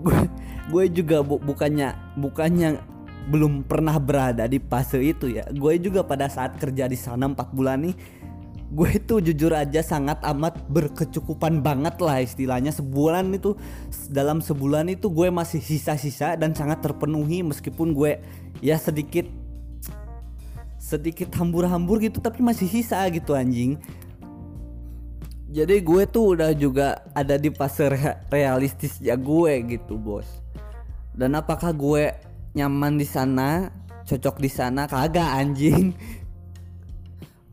Gue 0.03 0.19
gue 0.67 0.83
juga 0.91 1.23
bu, 1.23 1.39
bukannya 1.39 1.95
bukannya 2.19 2.83
belum 3.31 3.63
pernah 3.63 3.95
berada 4.03 4.51
di 4.51 4.59
fase 4.59 4.99
itu 4.99 5.31
ya. 5.31 5.47
Gue 5.47 5.79
juga 5.79 6.03
pada 6.03 6.27
saat 6.27 6.59
kerja 6.59 6.91
di 6.91 6.99
sana 6.99 7.31
4 7.31 7.55
bulan 7.55 7.87
nih 7.87 7.95
gue 8.75 8.89
itu 8.99 9.23
jujur 9.23 9.55
aja 9.55 9.79
sangat 9.79 10.19
amat 10.19 10.67
berkecukupan 10.67 11.63
banget 11.63 11.95
lah 12.03 12.19
istilahnya. 12.19 12.75
Sebulan 12.75 13.31
itu 13.31 13.55
dalam 14.11 14.43
sebulan 14.43 14.91
itu 14.91 15.07
gue 15.07 15.31
masih 15.31 15.63
sisa-sisa 15.63 16.35
dan 16.35 16.51
sangat 16.51 16.83
terpenuhi 16.83 17.39
meskipun 17.39 17.95
gue 17.95 18.19
ya 18.59 18.75
sedikit 18.75 19.23
sedikit 20.75 21.31
hambur-hambur 21.39 22.03
gitu 22.03 22.19
tapi 22.19 22.43
masih 22.43 22.67
sisa 22.67 22.99
gitu 23.07 23.31
anjing. 23.31 23.79
Jadi 25.55 25.79
gue 25.79 26.03
tuh 26.11 26.35
udah 26.35 26.51
juga 26.51 26.99
ada 27.15 27.39
di 27.39 27.47
fase 27.55 27.87
realistis 28.27 28.99
ya 28.99 29.15
gue 29.15 29.53
gitu 29.71 29.95
bos. 29.95 30.27
Dan 31.15 31.31
apakah 31.39 31.71
gue 31.71 32.11
nyaman 32.59 32.99
di 32.99 33.07
sana 33.07 33.71
cocok 34.03 34.35
di 34.43 34.51
sana? 34.51 34.83
Kagak 34.83 35.31
anjing 35.31 35.95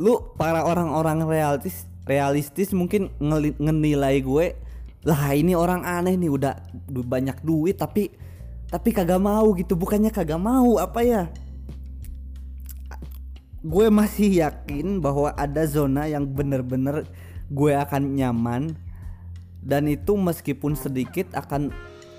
lu 0.00 0.32
para 0.40 0.64
orang-orang 0.64 1.24
realistis 1.28 1.88
realistis 2.08 2.74
mungkin 2.74 3.12
ngenilai 3.60 4.18
gue 4.24 4.46
lah 5.02 5.34
ini 5.34 5.58
orang 5.58 5.82
aneh 5.82 6.14
nih 6.14 6.30
udah 6.30 6.54
banyak 6.90 7.42
duit 7.42 7.78
tapi 7.78 8.10
tapi 8.72 8.88
kagak 8.88 9.20
mau 9.20 9.52
gitu. 9.52 9.76
Bukannya 9.76 10.08
kagak 10.08 10.40
mau 10.40 10.80
apa 10.80 11.04
ya? 11.04 11.28
Gue 13.60 13.92
masih 13.92 14.40
yakin 14.40 14.98
bahwa 14.98 15.36
ada 15.36 15.68
zona 15.68 16.08
yang 16.08 16.24
bener-bener 16.24 17.04
gue 17.52 17.72
akan 17.76 18.16
nyaman 18.16 18.72
dan 19.60 19.86
itu 19.86 20.16
meskipun 20.16 20.74
sedikit 20.74 21.30
akan 21.36 21.70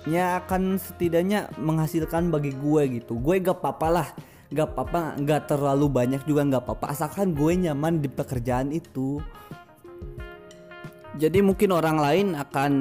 ya 0.06 0.40
akan 0.40 0.78
setidaknya 0.78 1.50
menghasilkan 1.58 2.30
bagi 2.30 2.54
gue 2.54 3.02
gitu. 3.02 3.18
Gue 3.18 3.42
gak 3.42 3.60
apa-apa 3.60 3.88
lah 3.90 4.08
nggak 4.52 4.68
apa-apa 4.76 5.20
nggak 5.20 5.42
terlalu 5.48 5.86
banyak 5.88 6.22
juga 6.28 6.44
nggak 6.44 6.62
apa-apa 6.68 6.86
asalkan 6.92 7.32
gue 7.32 7.52
nyaman 7.68 8.00
di 8.00 8.08
pekerjaan 8.08 8.72
itu. 8.72 9.20
Jadi 11.14 11.38
mungkin 11.46 11.70
orang 11.70 11.96
lain 12.02 12.26
akan 12.34 12.72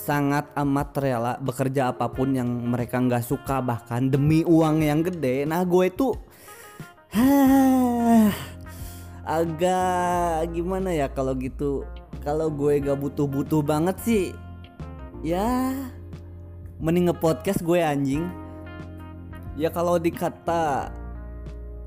sangat 0.00 0.48
amat 0.56 0.88
rela 0.96 1.34
bekerja 1.36 1.92
apa 1.92 2.08
pun 2.08 2.32
yang 2.32 2.48
mereka 2.48 2.96
nggak 2.96 3.26
suka 3.26 3.60
bahkan 3.60 4.08
demi 4.08 4.46
uang 4.46 4.80
yang 4.80 5.04
gede. 5.04 5.44
Nah 5.44 5.60
gue 5.66 5.84
itu 5.92 6.16
agak 9.26 10.50
gimana 10.56 10.94
ya 10.94 11.12
kalau 11.12 11.36
gitu? 11.36 11.84
Kalau 12.26 12.50
gue 12.50 12.82
gak 12.82 12.98
butuh-butuh 12.98 13.62
banget 13.62 13.96
sih 14.02 14.24
ya 15.22 15.72
mending 16.82 17.08
nge-podcast 17.08 17.64
gue 17.64 17.80
anjing 17.80 18.28
ya 19.56 19.72
kalau 19.72 19.96
dikata 19.96 20.92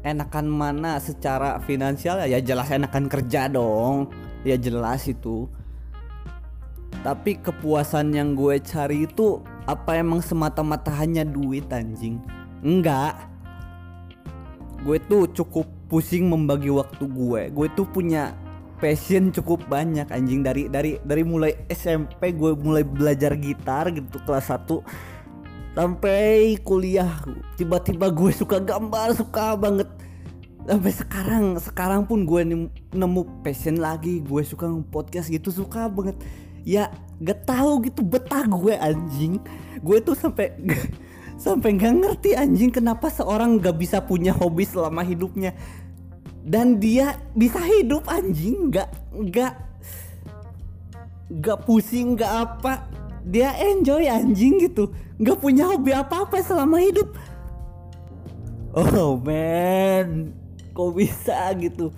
enakan 0.01 0.47
mana 0.47 0.97
secara 0.97 1.59
finansial 1.63 2.23
ya 2.25 2.39
jelas 2.41 2.71
enakan 2.71 3.05
kerja 3.07 3.47
dong. 3.51 4.09
Ya 4.47 4.55
jelas 4.55 5.03
itu. 5.05 5.51
Tapi 7.03 7.39
kepuasan 7.39 8.11
yang 8.11 8.35
gue 8.35 8.59
cari 8.59 9.07
itu 9.07 9.39
apa 9.67 9.99
emang 9.99 10.19
semata-mata 10.19 10.91
hanya 10.99 11.23
duit 11.23 11.67
anjing? 11.71 12.19
Enggak. 12.63 13.15
Gue 14.83 14.99
tuh 15.07 15.27
cukup 15.31 15.67
pusing 15.91 16.27
membagi 16.31 16.71
waktu 16.71 17.03
gue. 17.07 17.41
Gue 17.51 17.67
tuh 17.75 17.83
punya 17.87 18.31
passion 18.79 19.31
cukup 19.31 19.67
banyak 19.67 20.07
anjing. 20.07 20.39
Dari 20.39 20.71
dari 20.71 20.99
dari 21.03 21.23
mulai 21.27 21.67
SMP 21.67 22.31
gue 22.31 22.55
mulai 22.55 22.87
belajar 22.87 23.35
gitar 23.35 23.91
gitu 23.91 24.19
kelas 24.23 24.47
1 24.55 25.18
sampai 25.77 26.57
kuliah 26.65 27.21
tiba-tiba 27.55 28.09
gue 28.09 28.31
suka 28.33 28.57
gambar 28.61 29.13
suka 29.17 29.53
banget. 29.57 29.89
Sampai 30.69 30.93
sekarang 30.93 31.45
sekarang 31.57 32.01
pun 32.05 32.25
gue 32.25 32.41
nemu 32.93 33.21
passion 33.41 33.81
lagi. 33.81 34.21
Gue 34.21 34.45
suka 34.45 34.69
podcast 34.89 35.29
gitu 35.29 35.49
suka 35.49 35.89
banget. 35.89 36.17
Ya 36.67 36.93
gak 37.23 37.49
tahu 37.49 37.89
gitu 37.89 38.05
betah 38.05 38.45
gue 38.45 38.77
anjing. 38.77 39.41
Gue 39.81 40.01
tuh 40.03 40.13
sampai 40.13 40.53
sampai 41.43 41.71
nggak 41.79 41.93
ngerti 42.03 42.35
anjing 42.35 42.67
kenapa 42.67 43.07
seorang 43.07 43.63
gak 43.63 43.79
bisa 43.79 44.03
punya 44.03 44.35
hobi 44.35 44.67
selama 44.67 45.01
hidupnya. 45.01 45.55
Dan 46.43 46.77
dia 46.77 47.17
bisa 47.33 47.57
hidup 47.61 48.05
anjing. 48.05 48.69
Nggak 48.69 48.89
nggak 49.09 49.53
nggak 51.29 51.59
pusing 51.61 52.17
nggak 52.17 52.33
apa 52.41 52.98
dia 53.25 53.55
enjoy 53.59 54.07
anjing 54.07 54.59
gitu. 54.63 54.91
Nggak 55.19 55.37
punya 55.39 55.67
hobi 55.67 55.91
apa 55.91 56.23
apa 56.27 56.39
selama 56.39 56.79
hidup. 56.79 57.11
Oh 58.75 59.17
man. 59.19 60.31
Kok 60.71 60.89
bisa 60.95 61.51
gitu? 61.57 61.91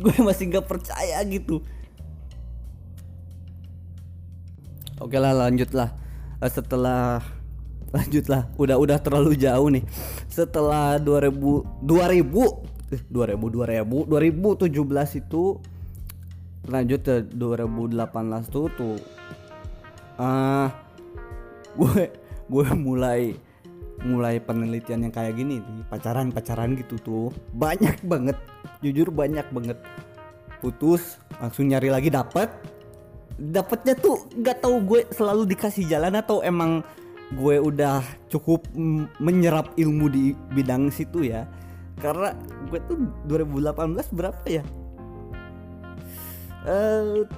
Gue 0.00 0.14
masih 0.22 0.50
nggak 0.50 0.66
percaya 0.66 1.18
gitu. 1.26 1.60
Oke 5.02 5.18
lah 5.18 5.34
lanjutlah. 5.34 5.92
Eh, 6.40 6.50
setelah 6.50 7.20
lanjutlah. 7.94 8.48
Udah 8.56 8.78
udah 8.78 8.98
terlalu 9.02 9.34
jauh 9.36 9.68
nih. 9.68 9.84
Setelah 10.30 10.96
2000 11.02 11.84
2000 11.84 12.74
2000 13.10 13.10
2000 13.10 14.06
2017 14.06 15.20
itu 15.20 15.58
lanjut 16.64 17.00
ke 17.04 17.14
2018 17.36 18.48
tuh 18.48 18.66
tuh 18.72 18.96
uh, 20.18 20.68
gue 21.74 22.10
gue 22.44 22.66
mulai 22.76 23.34
mulai 24.04 24.36
penelitian 24.42 25.08
yang 25.08 25.14
kayak 25.14 25.38
gini 25.38 25.62
pacaran 25.88 26.28
pacaran 26.34 26.76
gitu 26.76 26.98
tuh. 27.00 27.28
Banyak 27.54 28.04
banget. 28.04 28.36
Jujur 28.84 29.08
banyak 29.08 29.46
banget. 29.54 29.78
Putus 30.60 31.18
langsung 31.40 31.70
nyari 31.70 31.88
lagi 31.88 32.10
dapet. 32.12 32.50
Dapetnya 33.34 33.98
tuh 33.98 34.28
nggak 34.34 34.62
tahu 34.62 34.76
gue 34.86 35.00
selalu 35.10 35.42
dikasih 35.50 35.88
jalan 35.90 36.14
atau 36.14 36.44
emang 36.44 36.84
gue 37.34 37.56
udah 37.58 38.04
cukup 38.30 38.68
menyerap 39.18 39.74
ilmu 39.74 40.06
di 40.12 40.24
bidang 40.52 40.92
situ 40.92 41.26
ya? 41.26 41.48
Karena 41.98 42.34
gue 42.68 42.78
tuh 42.84 42.98
2018 43.26 44.14
berapa 44.14 44.44
ya? 44.46 44.64
Uh, 46.64 47.28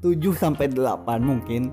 7 0.00 0.32
sampai 0.32 0.72
8 0.72 1.20
mungkin. 1.20 1.72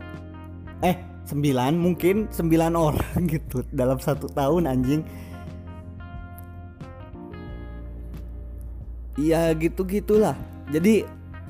Eh, 0.84 0.96
9 1.28 1.76
mungkin 1.76 2.28
9 2.32 2.76
orang 2.76 3.20
gitu 3.34 3.64
dalam 3.72 4.00
satu 4.00 4.28
tahun 4.32 4.68
anjing. 4.68 5.02
Iya 9.18 9.50
gitu-gitulah. 9.58 10.38
Jadi 10.70 11.08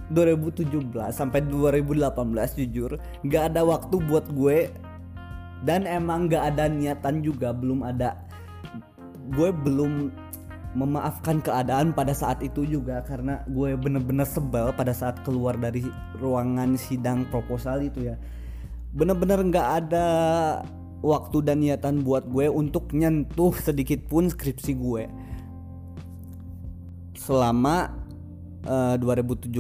2017 0.08 1.12
sampai 1.12 1.44
2018 1.44 2.16
jujur 2.63 2.96
nggak 3.28 3.44
ada 3.52 3.62
waktu 3.68 3.96
buat 4.08 4.24
gue 4.32 4.72
dan 5.68 5.84
emang 5.84 6.32
nggak 6.32 6.56
ada 6.56 6.72
niatan 6.72 7.20
juga 7.20 7.52
belum 7.52 7.84
ada 7.84 8.16
gue 9.36 9.50
belum 9.52 10.08
memaafkan 10.76 11.40
keadaan 11.40 11.96
pada 11.96 12.12
saat 12.12 12.44
itu 12.44 12.68
juga 12.68 13.00
karena 13.08 13.40
gue 13.48 13.80
bener-bener 13.80 14.28
sebel 14.28 14.76
pada 14.76 14.92
saat 14.92 15.24
keluar 15.24 15.56
dari 15.56 15.86
ruangan 16.20 16.76
sidang 16.76 17.24
proposal 17.32 17.86
itu 17.86 18.12
ya. 18.12 18.16
Bener-bener 18.92 19.40
nggak 19.48 19.70
ada 19.86 20.08
waktu 21.06 21.38
dan 21.46 21.62
niatan 21.62 22.02
buat 22.04 22.28
gue 22.28 22.50
untuk 22.50 22.92
nyentuh 22.92 23.54
sedikit 23.56 24.04
pun 24.10 24.28
skripsi 24.28 24.72
gue. 24.76 25.04
Selama 27.18 28.08
uh, 28.68 28.96
2017 29.00 29.54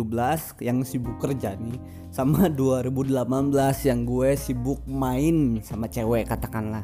yang 0.63 0.83
sibuk 0.83 1.17
kerja 1.21 1.55
nih 1.55 1.79
sama 2.11 2.51
2018 2.59 3.89
yang 3.89 4.03
gue 4.03 4.29
sibuk 4.35 4.83
main 4.89 5.61
sama 5.63 5.87
cewek 5.87 6.27
katakanlah. 6.27 6.83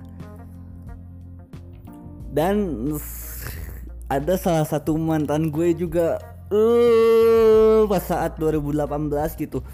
Dan 2.34 2.90
ada 4.14 4.38
salah 4.38 4.62
satu 4.62 4.94
mantan 4.94 5.50
gue 5.50 5.74
juga 5.74 6.22
uh, 6.54 7.90
pas 7.90 8.04
saat 8.06 8.38
2018 8.38 9.10
gitu. 9.42 9.66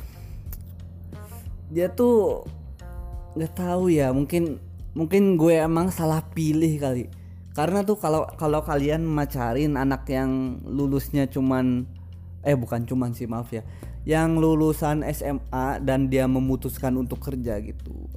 Dia 1.67 1.91
tuh 1.91 2.47
nggak 3.35 3.53
tahu 3.53 3.91
ya 3.91 4.15
mungkin 4.15 4.57
mungkin 4.95 5.35
gue 5.35 5.59
emang 5.59 5.91
salah 5.91 6.23
pilih 6.31 6.71
kali. 6.79 7.11
Karena 7.51 7.83
tuh 7.83 7.99
kalau 7.99 8.23
kalau 8.39 8.63
kalian 8.63 9.03
macarin 9.03 9.75
anak 9.75 10.07
yang 10.07 10.63
lulusnya 10.63 11.27
cuman 11.27 11.83
eh 12.47 12.55
bukan 12.55 12.87
cuman 12.87 13.11
sih 13.11 13.27
maaf 13.27 13.51
ya. 13.51 13.67
Yang 14.07 14.39
lulusan 14.39 15.03
SMA 15.11 15.83
dan 15.83 16.07
dia 16.07 16.23
memutuskan 16.31 16.95
untuk 16.95 17.19
kerja 17.19 17.59
gitu. 17.59 18.07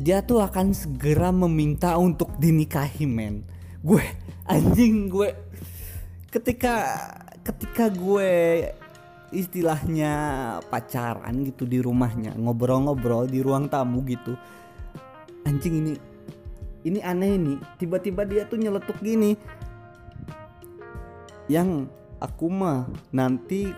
Dia 0.00 0.24
tuh 0.24 0.40
akan 0.40 0.72
segera 0.72 1.28
meminta 1.28 2.00
untuk 2.00 2.32
dinikahi 2.40 3.04
men 3.04 3.57
gue 3.82 4.04
anjing 4.48 5.10
gue. 5.10 5.30
Ketika 6.28 6.74
ketika 7.40 7.88
gue 7.88 8.30
istilahnya 9.32 10.12
pacaran 10.72 11.44
gitu 11.44 11.68
di 11.68 11.80
rumahnya 11.84 12.32
ngobrol-ngobrol 12.36 13.28
di 13.28 13.44
ruang 13.44 13.68
tamu 13.68 14.00
gitu 14.08 14.32
anjing 15.44 15.84
ini 15.84 15.92
ini 16.88 17.04
aneh 17.04 17.36
nih 17.36 17.58
tiba-tiba 17.76 18.24
dia 18.24 18.46
tuh 18.48 18.60
nyeletuk 18.60 18.96
gini. 19.02 19.36
Yang 21.48 21.88
aku 22.20 22.46
mah 22.52 22.86
nanti 23.08 23.72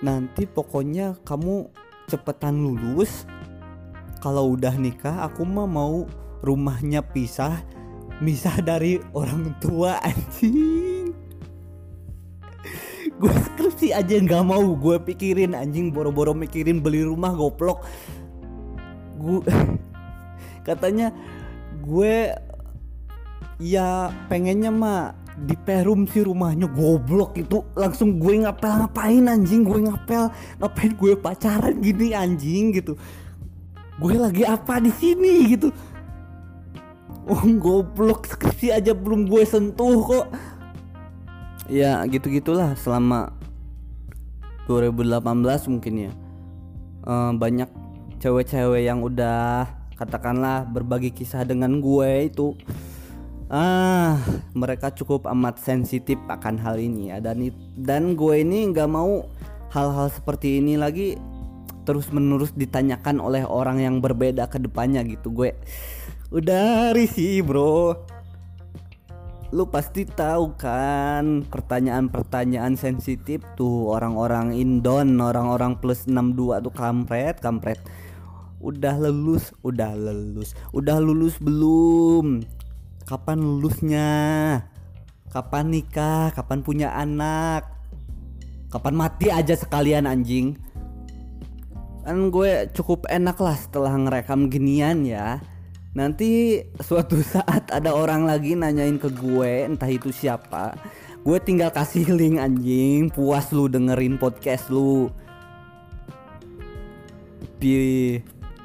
nanti 0.00 0.48
pokoknya 0.48 1.20
kamu 1.22 1.68
cepetan 2.08 2.58
lulus. 2.58 3.28
Kalau 4.18 4.58
udah 4.58 4.74
nikah 4.74 5.30
aku 5.30 5.46
mah 5.46 5.68
mau 5.68 6.08
rumahnya 6.42 7.02
pisah 7.02 7.62
misah 8.18 8.58
dari 8.62 8.98
orang 9.14 9.54
tua 9.62 9.98
anjing. 10.02 11.14
Gue 13.18 13.34
skripsi 13.34 13.94
aja 13.94 14.14
nggak 14.14 14.44
mau 14.46 14.62
gue 14.78 14.96
pikirin 15.02 15.54
anjing 15.54 15.90
boro-boro 15.90 16.34
mikirin 16.34 16.82
beli 16.82 17.02
rumah 17.02 17.34
goblok. 17.34 17.82
Gue 19.18 19.42
katanya 20.66 21.14
gue 21.82 22.34
ya 23.58 24.10
pengennya 24.30 24.70
mah 24.70 25.14
di 25.38 25.54
perum 25.54 26.06
si 26.06 26.22
rumahnya 26.22 26.66
goblok 26.70 27.38
itu. 27.38 27.62
Langsung 27.74 28.18
gue 28.18 28.42
ngapel 28.42 28.86
ngapain 28.86 29.24
anjing 29.30 29.62
gue 29.62 29.78
ngapel 29.86 30.30
ngapain 30.58 30.92
gue 30.94 31.12
pacaran 31.18 31.74
gini 31.78 32.14
anjing 32.14 32.74
gitu. 32.74 32.98
Gue 33.98 34.14
lagi 34.14 34.46
apa 34.46 34.78
di 34.78 34.94
sini 34.94 35.58
gitu 35.58 35.74
oh 37.28 37.44
goblok 37.60 38.24
skripsi 38.24 38.72
aja 38.72 38.96
belum 38.96 39.28
gue 39.28 39.44
sentuh 39.44 40.00
kok. 40.02 40.26
Ya 41.68 42.00
gitu 42.08 42.32
gitulah 42.32 42.72
selama 42.80 43.36
2018 44.66 45.68
mungkin 45.68 45.94
ya. 46.08 46.12
Uh, 47.04 47.32
banyak 47.36 47.68
cewek-cewek 48.18 48.88
yang 48.88 49.04
udah 49.04 49.68
katakanlah 49.96 50.64
berbagi 50.68 51.12
kisah 51.12 51.44
dengan 51.44 51.80
gue 51.82 52.30
itu 52.30 52.54
ah 53.48 54.20
mereka 54.52 54.92
cukup 54.92 55.24
amat 55.32 55.56
sensitif 55.60 56.16
akan 56.28 56.56
hal 56.56 56.80
ini 56.80 57.12
ya. 57.12 57.20
Dan 57.20 57.52
dan 57.76 58.16
gue 58.16 58.40
ini 58.40 58.72
nggak 58.72 58.88
mau 58.88 59.28
hal-hal 59.68 60.08
seperti 60.08 60.64
ini 60.64 60.80
lagi 60.80 61.20
terus 61.84 62.12
menerus 62.12 62.52
ditanyakan 62.52 63.20
oleh 63.20 63.44
orang 63.48 63.80
yang 63.80 64.00
berbeda 64.00 64.48
ke 64.48 64.56
depannya 64.60 65.04
gitu. 65.04 65.32
Gue 65.32 65.56
udah 66.28 66.92
risih 66.92 67.40
bro. 67.40 67.96
Lu 69.48 69.64
pasti 69.72 70.04
tahu 70.04 70.60
kan 70.60 71.40
pertanyaan-pertanyaan 71.48 72.76
sensitif 72.76 73.40
tuh 73.56 73.88
orang-orang 73.88 74.52
indon 74.52 75.16
orang-orang 75.24 75.80
plus 75.80 76.04
62 76.04 76.68
tuh 76.68 76.74
kampret 76.76 77.40
kampret. 77.40 77.80
Udah 78.60 79.00
lulus 79.00 79.56
udah 79.64 79.96
lulus 79.96 80.52
udah 80.76 81.00
lulus 81.00 81.40
belum? 81.40 82.44
Kapan 83.08 83.40
lulusnya? 83.40 84.10
Kapan 85.32 85.72
nikah? 85.72 86.28
Kapan 86.36 86.60
punya 86.60 86.92
anak? 86.92 87.72
Kapan 88.68 89.00
mati 89.00 89.32
aja 89.32 89.56
sekalian 89.56 90.04
anjing? 90.04 90.60
Kan 92.04 92.28
gue 92.28 92.68
cukup 92.76 93.08
enak 93.08 93.40
lah 93.40 93.56
setelah 93.56 93.96
ngerekam 93.96 94.52
ginian 94.52 95.08
ya 95.08 95.40
nanti 95.98 96.62
suatu 96.78 97.18
saat 97.34 97.74
ada 97.74 97.90
orang 97.90 98.22
lagi 98.22 98.54
nanyain 98.54 99.02
ke 99.02 99.10
gue 99.10 99.66
entah 99.66 99.90
itu 99.90 100.14
siapa 100.14 100.78
gue 101.28 101.38
tinggal 101.44 101.68
kasih 101.68 102.08
link 102.18 102.40
anjing. 102.40 103.12
Puas 103.12 103.50
lu 103.52 103.66
dengerin 103.68 104.16
podcast 104.16 104.72
lu. 104.72 105.12
Pi 107.58 108.22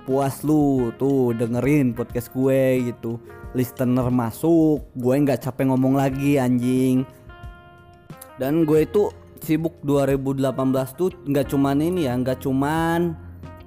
puas 0.07 0.43
lu 0.47 0.91
tuh 0.95 1.33
dengerin 1.35 1.91
podcast 1.91 2.29
gue 2.31 2.93
gitu. 2.93 3.17
Listener 3.51 4.07
masuk 4.09 4.87
gue 4.95 5.13
nggak 5.27 5.43
capek 5.43 5.73
ngomong 5.73 5.97
lagi 5.99 6.39
anjing. 6.39 7.03
Dan 8.39 8.63
gue 8.63 8.87
itu 8.87 9.11
sibuk 9.43 9.83
2018 9.83 10.55
tuh 10.95 11.11
nggak 11.27 11.51
cuman 11.51 11.83
ini 11.83 12.07
ya 12.07 12.15
nggak 12.15 12.39
cuman 12.41 13.11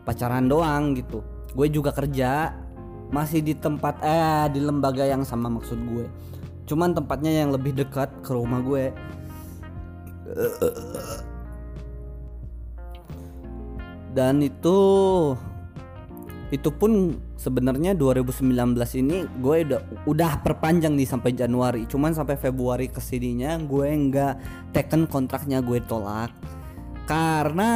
pacaran 0.08 0.48
doang 0.48 0.96
gitu. 0.96 1.20
Gue 1.52 1.68
juga 1.68 1.92
kerja 1.92 2.54
masih 3.10 3.42
di 3.42 3.54
tempat 3.54 4.02
eh 4.02 4.50
di 4.50 4.60
lembaga 4.62 5.06
yang 5.06 5.22
sama 5.22 5.46
maksud 5.46 5.78
gue. 5.86 6.06
Cuman 6.66 6.92
tempatnya 6.94 7.30
yang 7.30 7.54
lebih 7.54 7.74
dekat 7.78 8.10
ke 8.26 8.34
rumah 8.34 8.58
gue. 8.62 8.90
Dan 14.16 14.42
itu 14.42 14.78
itu 16.46 16.70
pun 16.70 17.18
sebenarnya 17.34 17.98
2019 17.98 18.46
ini 19.02 19.26
gue 19.42 19.56
udah 19.66 19.80
udah 20.06 20.32
perpanjang 20.46 20.94
nih 20.94 21.06
sampai 21.06 21.34
Januari. 21.34 21.86
Cuman 21.90 22.14
sampai 22.14 22.38
Februari 22.38 22.86
ke 22.86 23.02
sininya 23.02 23.58
gue 23.58 23.86
nggak 23.86 24.34
teken 24.74 25.10
kontraknya 25.10 25.62
gue 25.62 25.82
tolak. 25.86 26.30
Karena 27.06 27.70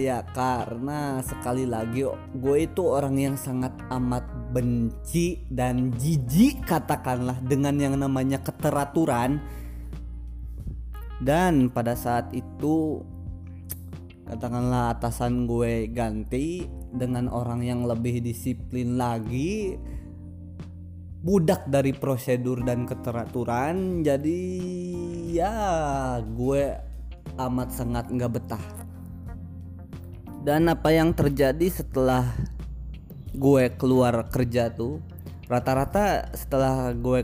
ya 0.00 0.24
karena 0.32 1.20
sekali 1.20 1.68
lagi 1.68 2.08
gue 2.32 2.56
itu 2.56 2.82
orang 2.88 3.16
yang 3.16 3.36
sangat 3.36 3.76
amat 3.92 4.24
benci 4.56 5.44
dan 5.52 5.92
jijik 6.00 6.64
katakanlah 6.64 7.36
dengan 7.44 7.76
yang 7.76 8.00
namanya 8.00 8.40
keteraturan. 8.40 9.44
Dan 11.20 11.68
pada 11.68 11.92
saat 11.92 12.32
itu 12.32 13.04
katakanlah 14.24 14.96
atasan 14.96 15.44
gue 15.44 15.92
ganti 15.92 16.64
dengan 16.96 17.28
orang 17.28 17.60
yang 17.60 17.84
lebih 17.84 18.24
disiplin 18.24 18.96
lagi 18.96 19.76
budak 21.20 21.68
dari 21.68 21.92
prosedur 21.92 22.64
dan 22.64 22.88
keteraturan. 22.88 24.00
Jadi 24.00 24.40
ya 25.36 26.16
gue 26.24 26.64
amat 27.36 27.68
sangat 27.76 28.08
nggak 28.08 28.32
betah. 28.40 28.64
Dan 30.40 30.72
apa 30.72 30.94
yang 30.94 31.12
terjadi 31.12 31.68
setelah 31.68 32.55
gue 33.36 33.64
keluar 33.76 34.26
kerja 34.32 34.72
tuh 34.72 35.04
rata-rata 35.46 36.34
setelah 36.34 36.90
gue 36.90 37.22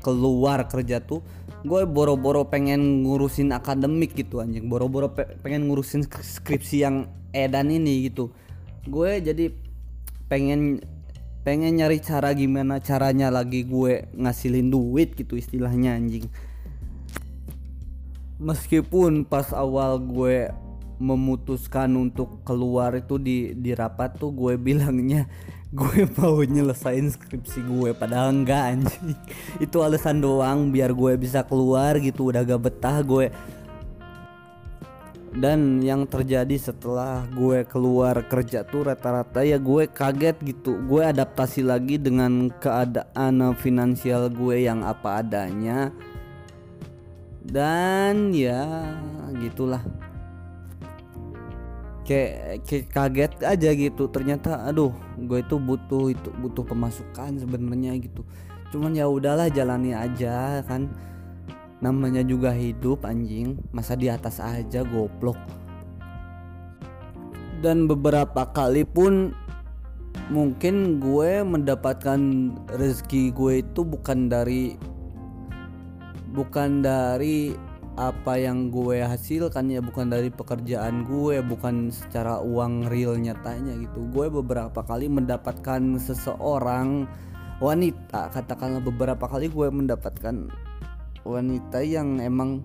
keluar 0.00 0.64
kerja 0.72 1.04
tuh 1.04 1.20
gue 1.66 1.82
boro-boro 1.84 2.46
pengen 2.46 3.02
ngurusin 3.02 3.50
akademik 3.50 4.14
gitu 4.14 4.38
anjing. 4.38 4.70
Boro-boro 4.70 5.10
pe 5.10 5.26
pengen 5.42 5.66
ngurusin 5.66 6.06
skripsi 6.06 6.76
yang 6.86 7.10
edan 7.34 7.68
ini 7.74 8.06
gitu. 8.10 8.30
Gue 8.86 9.18
jadi 9.18 9.50
pengen 10.30 10.78
pengen 11.42 11.80
nyari 11.80 11.98
cara 11.98 12.30
gimana 12.36 12.78
caranya 12.78 13.32
lagi 13.32 13.66
gue 13.66 14.06
ngasilin 14.14 14.70
duit 14.70 15.18
gitu 15.18 15.34
istilahnya 15.34 15.98
anjing. 15.98 16.30
Meskipun 18.38 19.26
pas 19.26 19.50
awal 19.50 19.98
gue 19.98 20.46
memutuskan 20.98 21.94
untuk 21.94 22.42
keluar 22.42 22.94
itu 22.98 23.16
di 23.18 23.54
di 23.54 23.70
rapat 23.74 24.18
tuh 24.18 24.34
gue 24.34 24.54
bilangnya 24.58 25.30
gue 25.68 26.08
mau 26.16 26.40
nyelesain 26.40 27.12
skripsi 27.12 27.60
gue 27.60 27.90
padahal 27.92 28.32
enggak 28.32 28.62
anjing. 28.72 29.12
Itu 29.64 29.84
alasan 29.84 30.24
doang 30.24 30.72
biar 30.72 30.96
gue 30.96 31.20
bisa 31.20 31.44
keluar 31.44 32.00
gitu 32.00 32.32
udah 32.32 32.40
gak 32.40 32.62
betah 32.64 33.04
gue. 33.04 33.28
Dan 35.28 35.84
yang 35.84 36.08
terjadi 36.08 36.56
setelah 36.56 37.28
gue 37.28 37.68
keluar 37.68 38.24
kerja 38.24 38.64
tuh 38.64 38.88
rata-rata 38.88 39.44
ya 39.44 39.60
gue 39.60 39.84
kaget 39.92 40.40
gitu. 40.40 40.80
Gue 40.88 41.04
adaptasi 41.04 41.60
lagi 41.60 42.00
dengan 42.00 42.48
keadaan 42.48 43.52
finansial 43.60 44.32
gue 44.32 44.64
yang 44.64 44.80
apa 44.80 45.20
adanya. 45.20 45.92
Dan 47.44 48.32
ya 48.32 48.92
gitulah 49.36 49.84
kayak, 52.08 52.64
kayak 52.64 52.86
kaget 52.88 53.32
aja 53.44 53.70
gitu. 53.76 54.08
Ternyata 54.08 54.64
aduh 54.64 54.96
gue 55.20 55.44
itu 55.44 55.60
butuh 55.60 56.08
itu 56.08 56.28
butuh 56.40 56.64
pemasukan 56.64 57.36
sebenarnya 57.36 58.00
gitu. 58.00 58.24
Cuman 58.72 58.96
ya 58.96 59.04
udahlah 59.04 59.52
jalani 59.52 59.92
aja 59.92 60.64
kan. 60.64 60.88
Namanya 61.84 62.24
juga 62.24 62.56
hidup 62.56 63.04
anjing. 63.04 63.60
Masa 63.76 63.92
di 63.94 64.08
atas 64.08 64.40
aja 64.40 64.80
goblok. 64.88 65.36
Dan 67.60 67.84
beberapa 67.84 68.48
kali 68.56 68.88
pun 68.88 69.36
mungkin 70.32 71.00
gue 71.00 71.40
mendapatkan 71.44 72.20
rezeki 72.76 73.32
gue 73.32 73.64
itu 73.64 73.80
bukan 73.82 74.28
dari 74.28 74.76
bukan 76.36 76.84
dari 76.84 77.56
apa 77.98 78.38
yang 78.38 78.70
gue 78.70 79.02
hasilkan 79.02 79.74
ya 79.74 79.82
bukan 79.82 80.06
dari 80.06 80.30
pekerjaan 80.30 81.02
gue 81.02 81.42
bukan 81.42 81.90
secara 81.90 82.38
uang 82.38 82.86
real 82.86 83.18
nyatanya 83.18 83.74
gitu. 83.74 84.06
Gue 84.14 84.30
beberapa 84.30 84.86
kali 84.86 85.10
mendapatkan 85.10 85.98
seseorang 85.98 87.10
wanita 87.58 88.30
katakanlah 88.30 88.78
beberapa 88.78 89.26
kali 89.26 89.50
gue 89.50 89.66
mendapatkan 89.66 90.46
wanita 91.26 91.82
yang 91.82 92.22
emang 92.22 92.62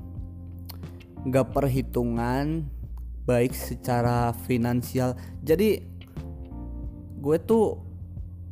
gak 1.33 1.49
perhitungan 1.49 2.69
baik 3.25 3.57
secara 3.57 4.37
finansial. 4.45 5.17
Jadi 5.41 5.81
gue 7.17 7.37
tuh 7.41 7.81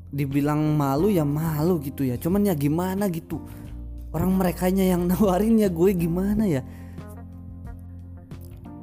dibilang 0.10 0.74
malu 0.74 1.13
ya 1.13 1.22
malu 1.22 1.78
gitu 1.78 2.10
ya. 2.10 2.17
Cuman 2.17 2.50
ya 2.50 2.58
gimana 2.58 3.06
gitu 3.06 3.61
orang 4.12 4.32
mereka 4.36 4.67
yang 4.67 5.08
nawarin 5.10 5.60
ya 5.60 5.67
gue 5.71 5.91
gimana 5.95 6.43
ya? 6.47 6.62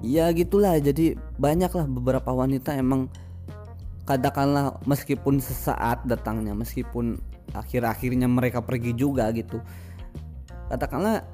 Ya 0.04 0.30
gitulah. 0.30 0.78
Jadi 0.78 1.18
banyaklah 1.36 1.84
beberapa 1.90 2.30
wanita 2.30 2.76
emang 2.76 3.10
katakanlah 4.08 4.80
meskipun 4.88 5.36
sesaat 5.36 6.08
datangnya 6.08 6.56
meskipun 6.56 7.20
akhir-akhirnya 7.52 8.24
mereka 8.24 8.64
pergi 8.64 8.96
juga 8.96 9.28
gitu 9.36 9.60
katakanlah 10.68 11.24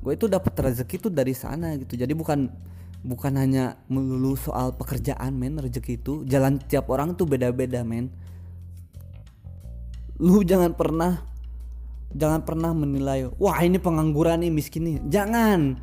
gue 0.00 0.12
itu 0.16 0.26
dapat 0.26 0.52
rezeki 0.56 0.96
itu 0.96 1.08
dari 1.12 1.36
sana 1.36 1.76
gitu. 1.76 1.94
Jadi 1.96 2.16
bukan 2.16 2.48
bukan 3.04 3.32
hanya 3.36 3.76
melulu 3.88 4.36
soal 4.36 4.72
pekerjaan 4.72 5.36
men 5.36 5.60
rezeki 5.60 6.00
itu. 6.00 6.14
Jalan 6.24 6.56
tiap 6.56 6.88
orang 6.88 7.12
tuh 7.16 7.28
beda-beda 7.28 7.84
men. 7.84 8.08
Lu 10.20 10.44
jangan 10.44 10.72
pernah 10.76 11.24
jangan 12.14 12.42
pernah 12.42 12.74
menilai 12.74 13.30
wah 13.38 13.58
ini 13.62 13.78
pengangguran 13.78 14.42
nih 14.42 14.52
miskin 14.52 14.82
nih. 14.86 14.96
Jangan. 15.06 15.78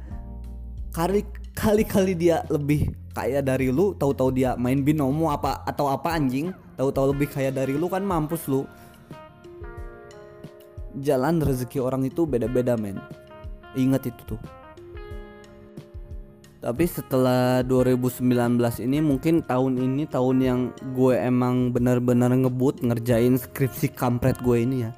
Kali 0.91 1.21
kali 1.53 1.83
kali 1.85 2.13
dia 2.17 2.43
lebih 2.49 2.89
kaya 3.13 3.41
dari 3.41 3.69
lu 3.73 3.97
tahu-tahu 3.97 4.29
dia 4.33 4.53
main 4.57 4.81
binomo 4.81 5.33
apa 5.33 5.65
atau 5.65 5.89
apa 5.89 6.13
anjing 6.13 6.53
tahu-tahu 6.77 7.13
lebih 7.13 7.29
kaya 7.33 7.49
dari 7.49 7.77
lu 7.77 7.87
kan 7.87 8.03
mampus 8.03 8.45
lu. 8.49 8.65
Jalan 10.97 11.41
rezeki 11.41 11.77
orang 11.77 12.09
itu 12.09 12.25
beda-beda 12.25 12.73
men. 12.73 12.97
Ingat 13.77 14.09
itu 14.09 14.35
tuh. 14.35 14.41
Tapi 16.57 16.89
setelah 16.89 17.61
2019 17.61 18.25
ini 18.81 18.97
mungkin 18.97 19.45
tahun 19.45 19.77
ini 19.77 20.09
tahun 20.09 20.37
yang 20.41 20.59
gue 20.97 21.13
emang 21.13 21.69
benar-benar 21.69 22.33
ngebut 22.33 22.81
ngerjain 22.81 23.37
skripsi 23.37 23.93
kampret 23.93 24.41
gue 24.41 24.57
ini 24.65 24.89
ya 24.89 24.91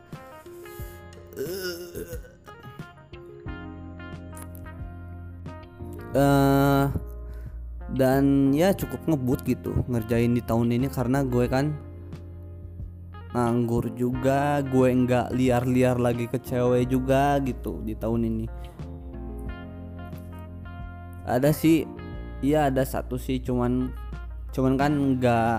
uh, 6.15 6.89
dan 7.93 8.53
ya 8.53 8.73
cukup 8.73 9.01
ngebut 9.09 9.39
gitu 9.45 9.73
ngerjain 9.89 10.33
di 10.37 10.41
tahun 10.45 10.69
ini 10.77 10.87
karena 10.93 11.25
gue 11.25 11.45
kan 11.49 11.73
nganggur 13.29 13.93
juga 13.93 14.61
gue 14.65 14.89
nggak 14.89 15.37
liar-liar 15.37 16.01
lagi 16.01 16.25
ke 16.25 16.41
cewek 16.41 16.89
juga 16.89 17.37
gitu 17.45 17.81
di 17.85 17.93
tahun 17.93 18.25
ini. 18.25 18.45
Ada 21.29 21.53
sih 21.53 21.85
iya 22.41 22.73
ada 22.73 22.81
satu 22.81 23.21
sih 23.21 23.37
cuman 23.37 23.93
cuman 24.49 24.73
kan 24.81 24.91
nggak 25.17 25.57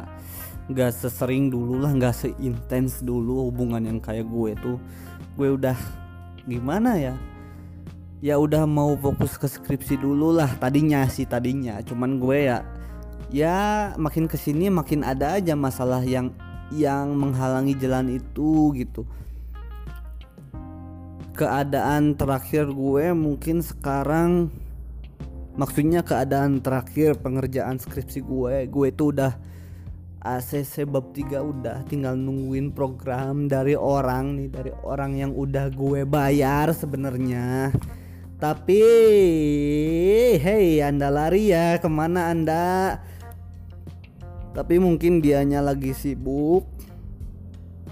nggak 0.71 0.91
sesering 0.91 1.47
dulu 1.51 1.79
lah 1.79 1.95
nggak 1.95 2.15
seintens 2.15 3.07
dulu 3.07 3.51
hubungan 3.51 3.87
yang 3.87 3.99
kayak 4.03 4.27
gue 4.27 4.59
tuh. 4.59 4.79
Gue 5.39 5.55
udah 5.55 5.79
gimana 6.43 6.99
ya 6.99 7.15
ya 8.21 8.37
udah 8.37 8.69
mau 8.69 8.93
fokus 9.01 9.41
ke 9.41 9.49
skripsi 9.49 9.97
dulu 9.97 10.37
lah 10.37 10.53
tadinya 10.61 11.09
sih 11.09 11.25
tadinya. 11.25 11.81
Cuman 11.81 12.21
gue 12.21 12.53
ya 12.53 12.65
ya 13.33 13.59
makin 13.97 14.29
ke 14.29 14.37
sini 14.37 14.69
makin 14.69 15.01
ada 15.01 15.41
aja 15.41 15.57
masalah 15.57 16.05
yang 16.05 16.33
yang 16.71 17.17
menghalangi 17.17 17.75
jalan 17.81 18.13
itu 18.13 18.77
gitu. 18.77 19.09
Keadaan 21.33 22.21
terakhir 22.21 22.69
gue 22.69 23.17
mungkin 23.17 23.65
sekarang 23.65 24.53
maksudnya 25.57 26.05
keadaan 26.05 26.61
terakhir 26.61 27.17
pengerjaan 27.19 27.81
skripsi 27.81 28.21
gue 28.23 28.69
gue 28.69 28.87
itu 28.93 29.05
udah 29.11 29.35
ACC 30.21 30.85
bab 30.85 31.17
3 31.17 31.41
udah 31.41 31.81
tinggal 31.89 32.13
nungguin 32.13 32.77
program 32.77 33.49
dari 33.49 33.73
orang 33.73 34.37
nih 34.37 34.49
dari 34.53 34.73
orang 34.85 35.17
yang 35.17 35.33
udah 35.33 35.73
gue 35.73 36.05
bayar 36.05 36.77
sebenarnya 36.77 37.73
tapi 38.41 38.81
hey 40.41 40.81
anda 40.81 41.13
lari 41.13 41.53
ya 41.53 41.77
ke 41.77 41.85
mana 41.93 42.33
anda? 42.33 42.97
Tapi 44.57 44.81
mungkin 44.81 45.21
dianya 45.21 45.61
lagi 45.61 45.93
sibuk. 45.93 46.65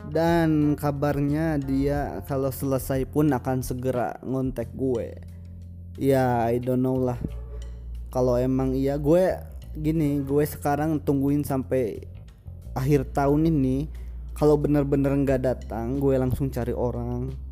Dan 0.08 0.72
kabarnya 0.72 1.60
dia 1.60 2.24
kalau 2.24 2.48
selesai 2.48 3.04
pun 3.04 3.28
akan 3.28 3.60
segera 3.60 4.16
ngontek 4.24 4.72
gue. 4.72 5.20
Ya 6.00 6.48
I 6.48 6.56
don't 6.56 6.80
know 6.80 6.96
lah. 6.96 7.20
Kalau 8.08 8.40
emang 8.40 8.72
iya 8.72 8.96
gue 8.96 9.36
gini 9.76 10.24
gue 10.24 10.44
sekarang 10.48 10.96
tungguin 11.04 11.44
sampai 11.44 12.08
akhir 12.72 13.12
tahun 13.12 13.52
ini. 13.52 13.92
Kalau 14.32 14.56
bener-bener 14.56 15.12
nggak 15.12 15.44
datang 15.44 16.00
gue 16.00 16.16
langsung 16.16 16.48
cari 16.48 16.72
orang 16.72 17.47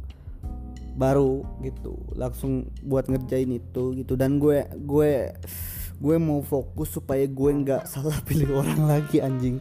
baru 0.97 1.45
gitu 1.61 2.01
langsung 2.17 2.73
buat 2.81 3.07
ngerjain 3.07 3.53
itu 3.53 3.93
gitu. 4.01 4.17
Dan 4.17 4.41
gue 4.41 4.65
gue 4.75 5.37
gue 5.97 6.17
mau 6.17 6.41
fokus 6.41 6.97
supaya 6.97 7.29
gue 7.29 7.51
nggak 7.63 7.85
salah 7.93 8.17
pilih 8.25 8.65
orang 8.65 8.83
lagi 8.89 9.21
anjing. 9.21 9.61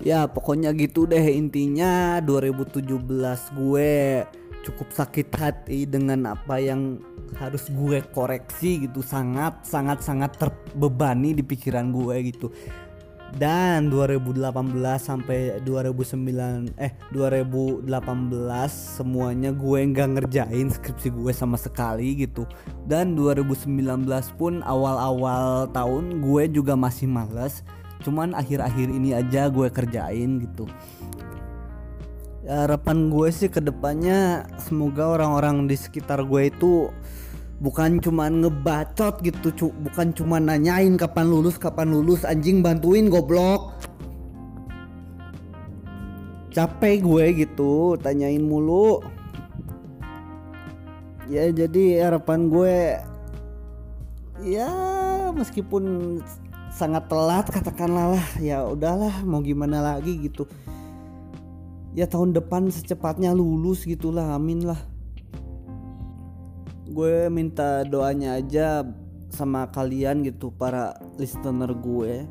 Ya 0.00 0.24
pokoknya 0.24 0.72
gitu 0.72 1.04
deh 1.04 1.20
intinya. 1.20 2.18
2017 2.24 2.88
gue 3.52 4.24
cukup 4.60 4.88
sakit 4.92 5.28
hati 5.36 5.84
dengan 5.84 6.36
apa 6.36 6.56
yang 6.56 7.00
harus 7.36 7.68
gue 7.68 8.00
koreksi 8.16 8.88
gitu. 8.88 9.04
Sangat 9.04 9.68
sangat 9.68 10.00
sangat 10.00 10.40
terbebani 10.40 11.36
di 11.36 11.44
pikiran 11.44 11.92
gue 11.92 12.16
gitu 12.32 12.48
dan 13.38 13.86
2018 13.94 14.50
sampai 14.98 15.62
2009 15.62 16.74
eh 16.82 16.90
2018 17.14 17.86
semuanya 18.70 19.54
gue 19.54 19.78
nggak 19.86 20.08
ngerjain 20.18 20.66
skripsi 20.66 21.14
gue 21.14 21.30
sama 21.30 21.54
sekali 21.54 22.26
gitu. 22.26 22.42
Dan 22.90 23.14
2019 23.14 24.02
pun 24.34 24.66
awal-awal 24.66 25.70
tahun 25.70 26.24
gue 26.24 26.50
juga 26.50 26.74
masih 26.74 27.06
males. 27.06 27.62
Cuman 28.02 28.34
akhir-akhir 28.34 28.88
ini 28.90 29.14
aja 29.14 29.46
gue 29.46 29.68
kerjain 29.70 30.42
gitu. 30.42 30.66
Harapan 32.50 33.12
gue 33.12 33.28
sih 33.30 33.52
ke 33.52 33.62
depannya 33.62 34.48
semoga 34.58 35.06
orang-orang 35.06 35.70
di 35.70 35.76
sekitar 35.78 36.24
gue 36.26 36.50
itu 36.50 36.90
bukan 37.60 38.00
cuma 38.00 38.26
ngebacot 38.32 39.20
gitu 39.20 39.48
cu. 39.54 39.66
Bukan 39.86 40.16
cuma 40.16 40.40
nanyain 40.40 40.96
kapan 40.96 41.28
lulus 41.28 41.60
kapan 41.60 41.92
lulus. 41.92 42.24
Anjing 42.24 42.64
bantuin 42.64 43.12
goblok. 43.12 43.76
Capek 46.50 47.04
gue 47.04 47.46
gitu 47.46 47.94
tanyain 48.00 48.42
mulu. 48.42 49.04
Ya 51.30 51.46
jadi 51.46 52.10
harapan 52.10 52.50
gue 52.50 52.98
ya 54.42 54.66
meskipun 55.30 56.18
sangat 56.74 57.06
telat 57.06 57.46
katakanlah 57.46 58.18
lah. 58.18 58.26
Ya 58.42 58.66
udahlah 58.66 59.22
mau 59.22 59.38
gimana 59.38 59.78
lagi 59.78 60.18
gitu. 60.26 60.50
Ya 61.94 62.10
tahun 62.10 62.34
depan 62.34 62.66
secepatnya 62.70 63.30
lulus 63.30 63.86
gitulah 63.86 64.34
amin 64.34 64.62
lah 64.66 64.89
gue 67.00 67.32
minta 67.32 67.80
doanya 67.88 68.36
aja 68.36 68.84
sama 69.32 69.64
kalian 69.72 70.20
gitu 70.20 70.52
para 70.52 70.92
listener 71.16 71.72
gue. 71.72 72.28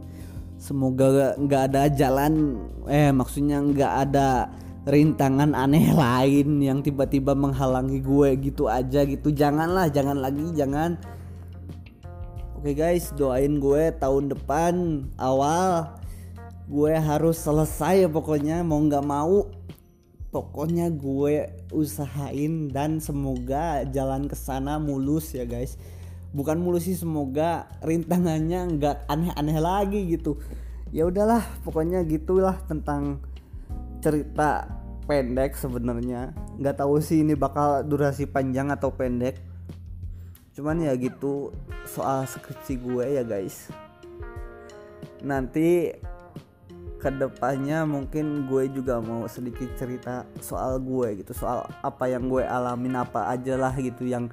Semoga 0.62 1.34
nggak 1.41 1.73
ada 1.73 1.89
jalan 1.89 2.62
eh 2.86 3.10
maksudnya 3.10 3.65
nggak 3.65 3.93
ada 4.05 4.45
rintangan 4.86 5.58
aneh 5.58 5.89
lain 6.05 6.62
yang 6.62 6.86
tiba-tiba 6.86 7.34
menghalangi 7.34 7.97
gue 7.97 8.29
gitu 8.45 8.69
aja 8.69 9.10
gitu. 9.10 9.34
Janganlah 9.34 9.89
jangan 9.89 10.21
lagi 10.21 10.53
jangan. 10.53 11.01
Oke 12.62 12.77
guys 12.77 13.10
doain 13.17 13.58
gue 13.58 13.89
tahun 13.97 14.38
depan 14.38 15.01
awal 15.17 15.97
gue 16.69 16.93
harus 16.93 17.41
selesai 17.41 18.05
pokoknya 18.13 18.62
mau 18.62 18.77
nggak 18.77 19.01
mau 19.01 19.49
pokoknya 20.29 20.93
gue 20.93 21.49
usahain 21.73 22.69
dan 22.69 23.01
semoga 23.01 23.81
jalan 23.89 24.29
ke 24.29 24.37
sana 24.37 24.77
mulus 24.77 25.33
ya 25.33 25.45
guys. 25.45 25.77
Bukan 26.29 26.61
mulus 26.61 26.85
sih 26.85 26.93
semoga 26.93 27.65
rintangannya 27.81 28.77
nggak 28.77 28.97
aneh-aneh 29.09 29.57
lagi 29.57 30.05
gitu. 30.05 30.37
Ya 30.93 31.09
udahlah 31.09 31.41
pokoknya 31.65 32.05
gitulah 32.05 32.61
tentang 32.69 33.21
cerita 34.05 34.69
pendek 35.09 35.57
sebenarnya. 35.57 36.37
Nggak 36.61 36.85
tahu 36.85 37.01
sih 37.01 37.25
ini 37.25 37.33
bakal 37.33 37.81
durasi 37.81 38.29
panjang 38.29 38.69
atau 38.69 38.93
pendek. 38.93 39.41
Cuman 40.53 40.85
ya 40.85 40.93
gitu 40.93 41.49
soal 41.89 42.29
skripsi 42.29 42.77
gue 42.77 43.05
ya 43.17 43.25
guys. 43.25 43.73
Nanti 45.25 45.97
ke 46.99 47.09
depannya 47.15 47.88
mungkin 47.88 48.43
gue 48.43 48.67
juga 48.75 48.99
mau 48.99 49.23
sedikit 49.31 49.71
cerita 49.79 50.27
soal 50.43 50.83
gue 50.83 51.23
gitu 51.23 51.31
soal 51.31 51.63
apa 51.79 52.12
yang 52.12 52.27
gue 52.27 52.43
alamin 52.43 52.99
apa 52.99 53.31
aja 53.31 53.55
lah 53.55 53.71
gitu 53.79 54.03
yang 54.03 54.27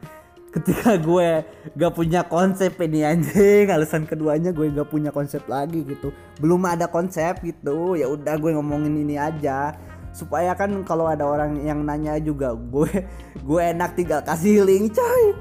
ketika 0.56 0.96
gue 1.08 1.44
gak 1.76 1.92
punya 1.92 2.24
konsep 2.24 2.72
ini 2.80 3.04
anjing 3.04 3.68
alasan 3.68 4.08
keduanya 4.08 4.50
gue 4.56 4.72
gak 4.72 4.88
punya 4.88 5.12
konsep 5.12 5.44
lagi 5.44 5.84
gitu. 5.84 6.10
Belum 6.40 6.64
ada 6.64 6.88
konsep 6.88 7.44
gitu 7.44 7.94
ya 8.00 8.08
udah 8.08 8.34
gue 8.40 8.50
ngomongin 8.56 8.96
ini 8.96 9.20
aja. 9.20 9.76
Supaya 10.16 10.56
kan 10.56 10.72
kalau 10.88 11.04
ada 11.04 11.28
orang 11.28 11.60
yang 11.60 11.84
nanya 11.84 12.16
juga 12.16 12.56
gue 12.56 13.04
gue 13.46 13.60
enak 13.60 13.92
tinggal 13.92 14.24
kasih 14.24 14.64
link 14.64 14.96
coy. 14.96 15.36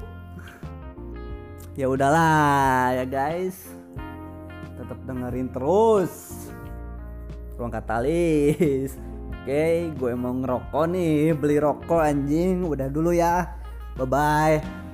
Ya 1.76 1.88
udahlah 1.88 2.92
ya 2.92 3.04
guys. 3.08 3.72
Tetap 4.76 5.00
dengerin 5.08 5.48
terus 5.48 6.45
ruang 7.56 7.72
katalis. 7.72 8.96
Oke 9.42 9.90
gue 9.94 10.12
mau 10.14 10.34
ngerokok 10.36 10.84
nih 10.92 11.32
beli 11.34 11.56
rokok 11.58 12.00
anjing. 12.00 12.62
Udah 12.64 12.88
dulu 12.92 13.10
ya. 13.16 13.56
Bye 13.96 14.06
bye 14.06 14.85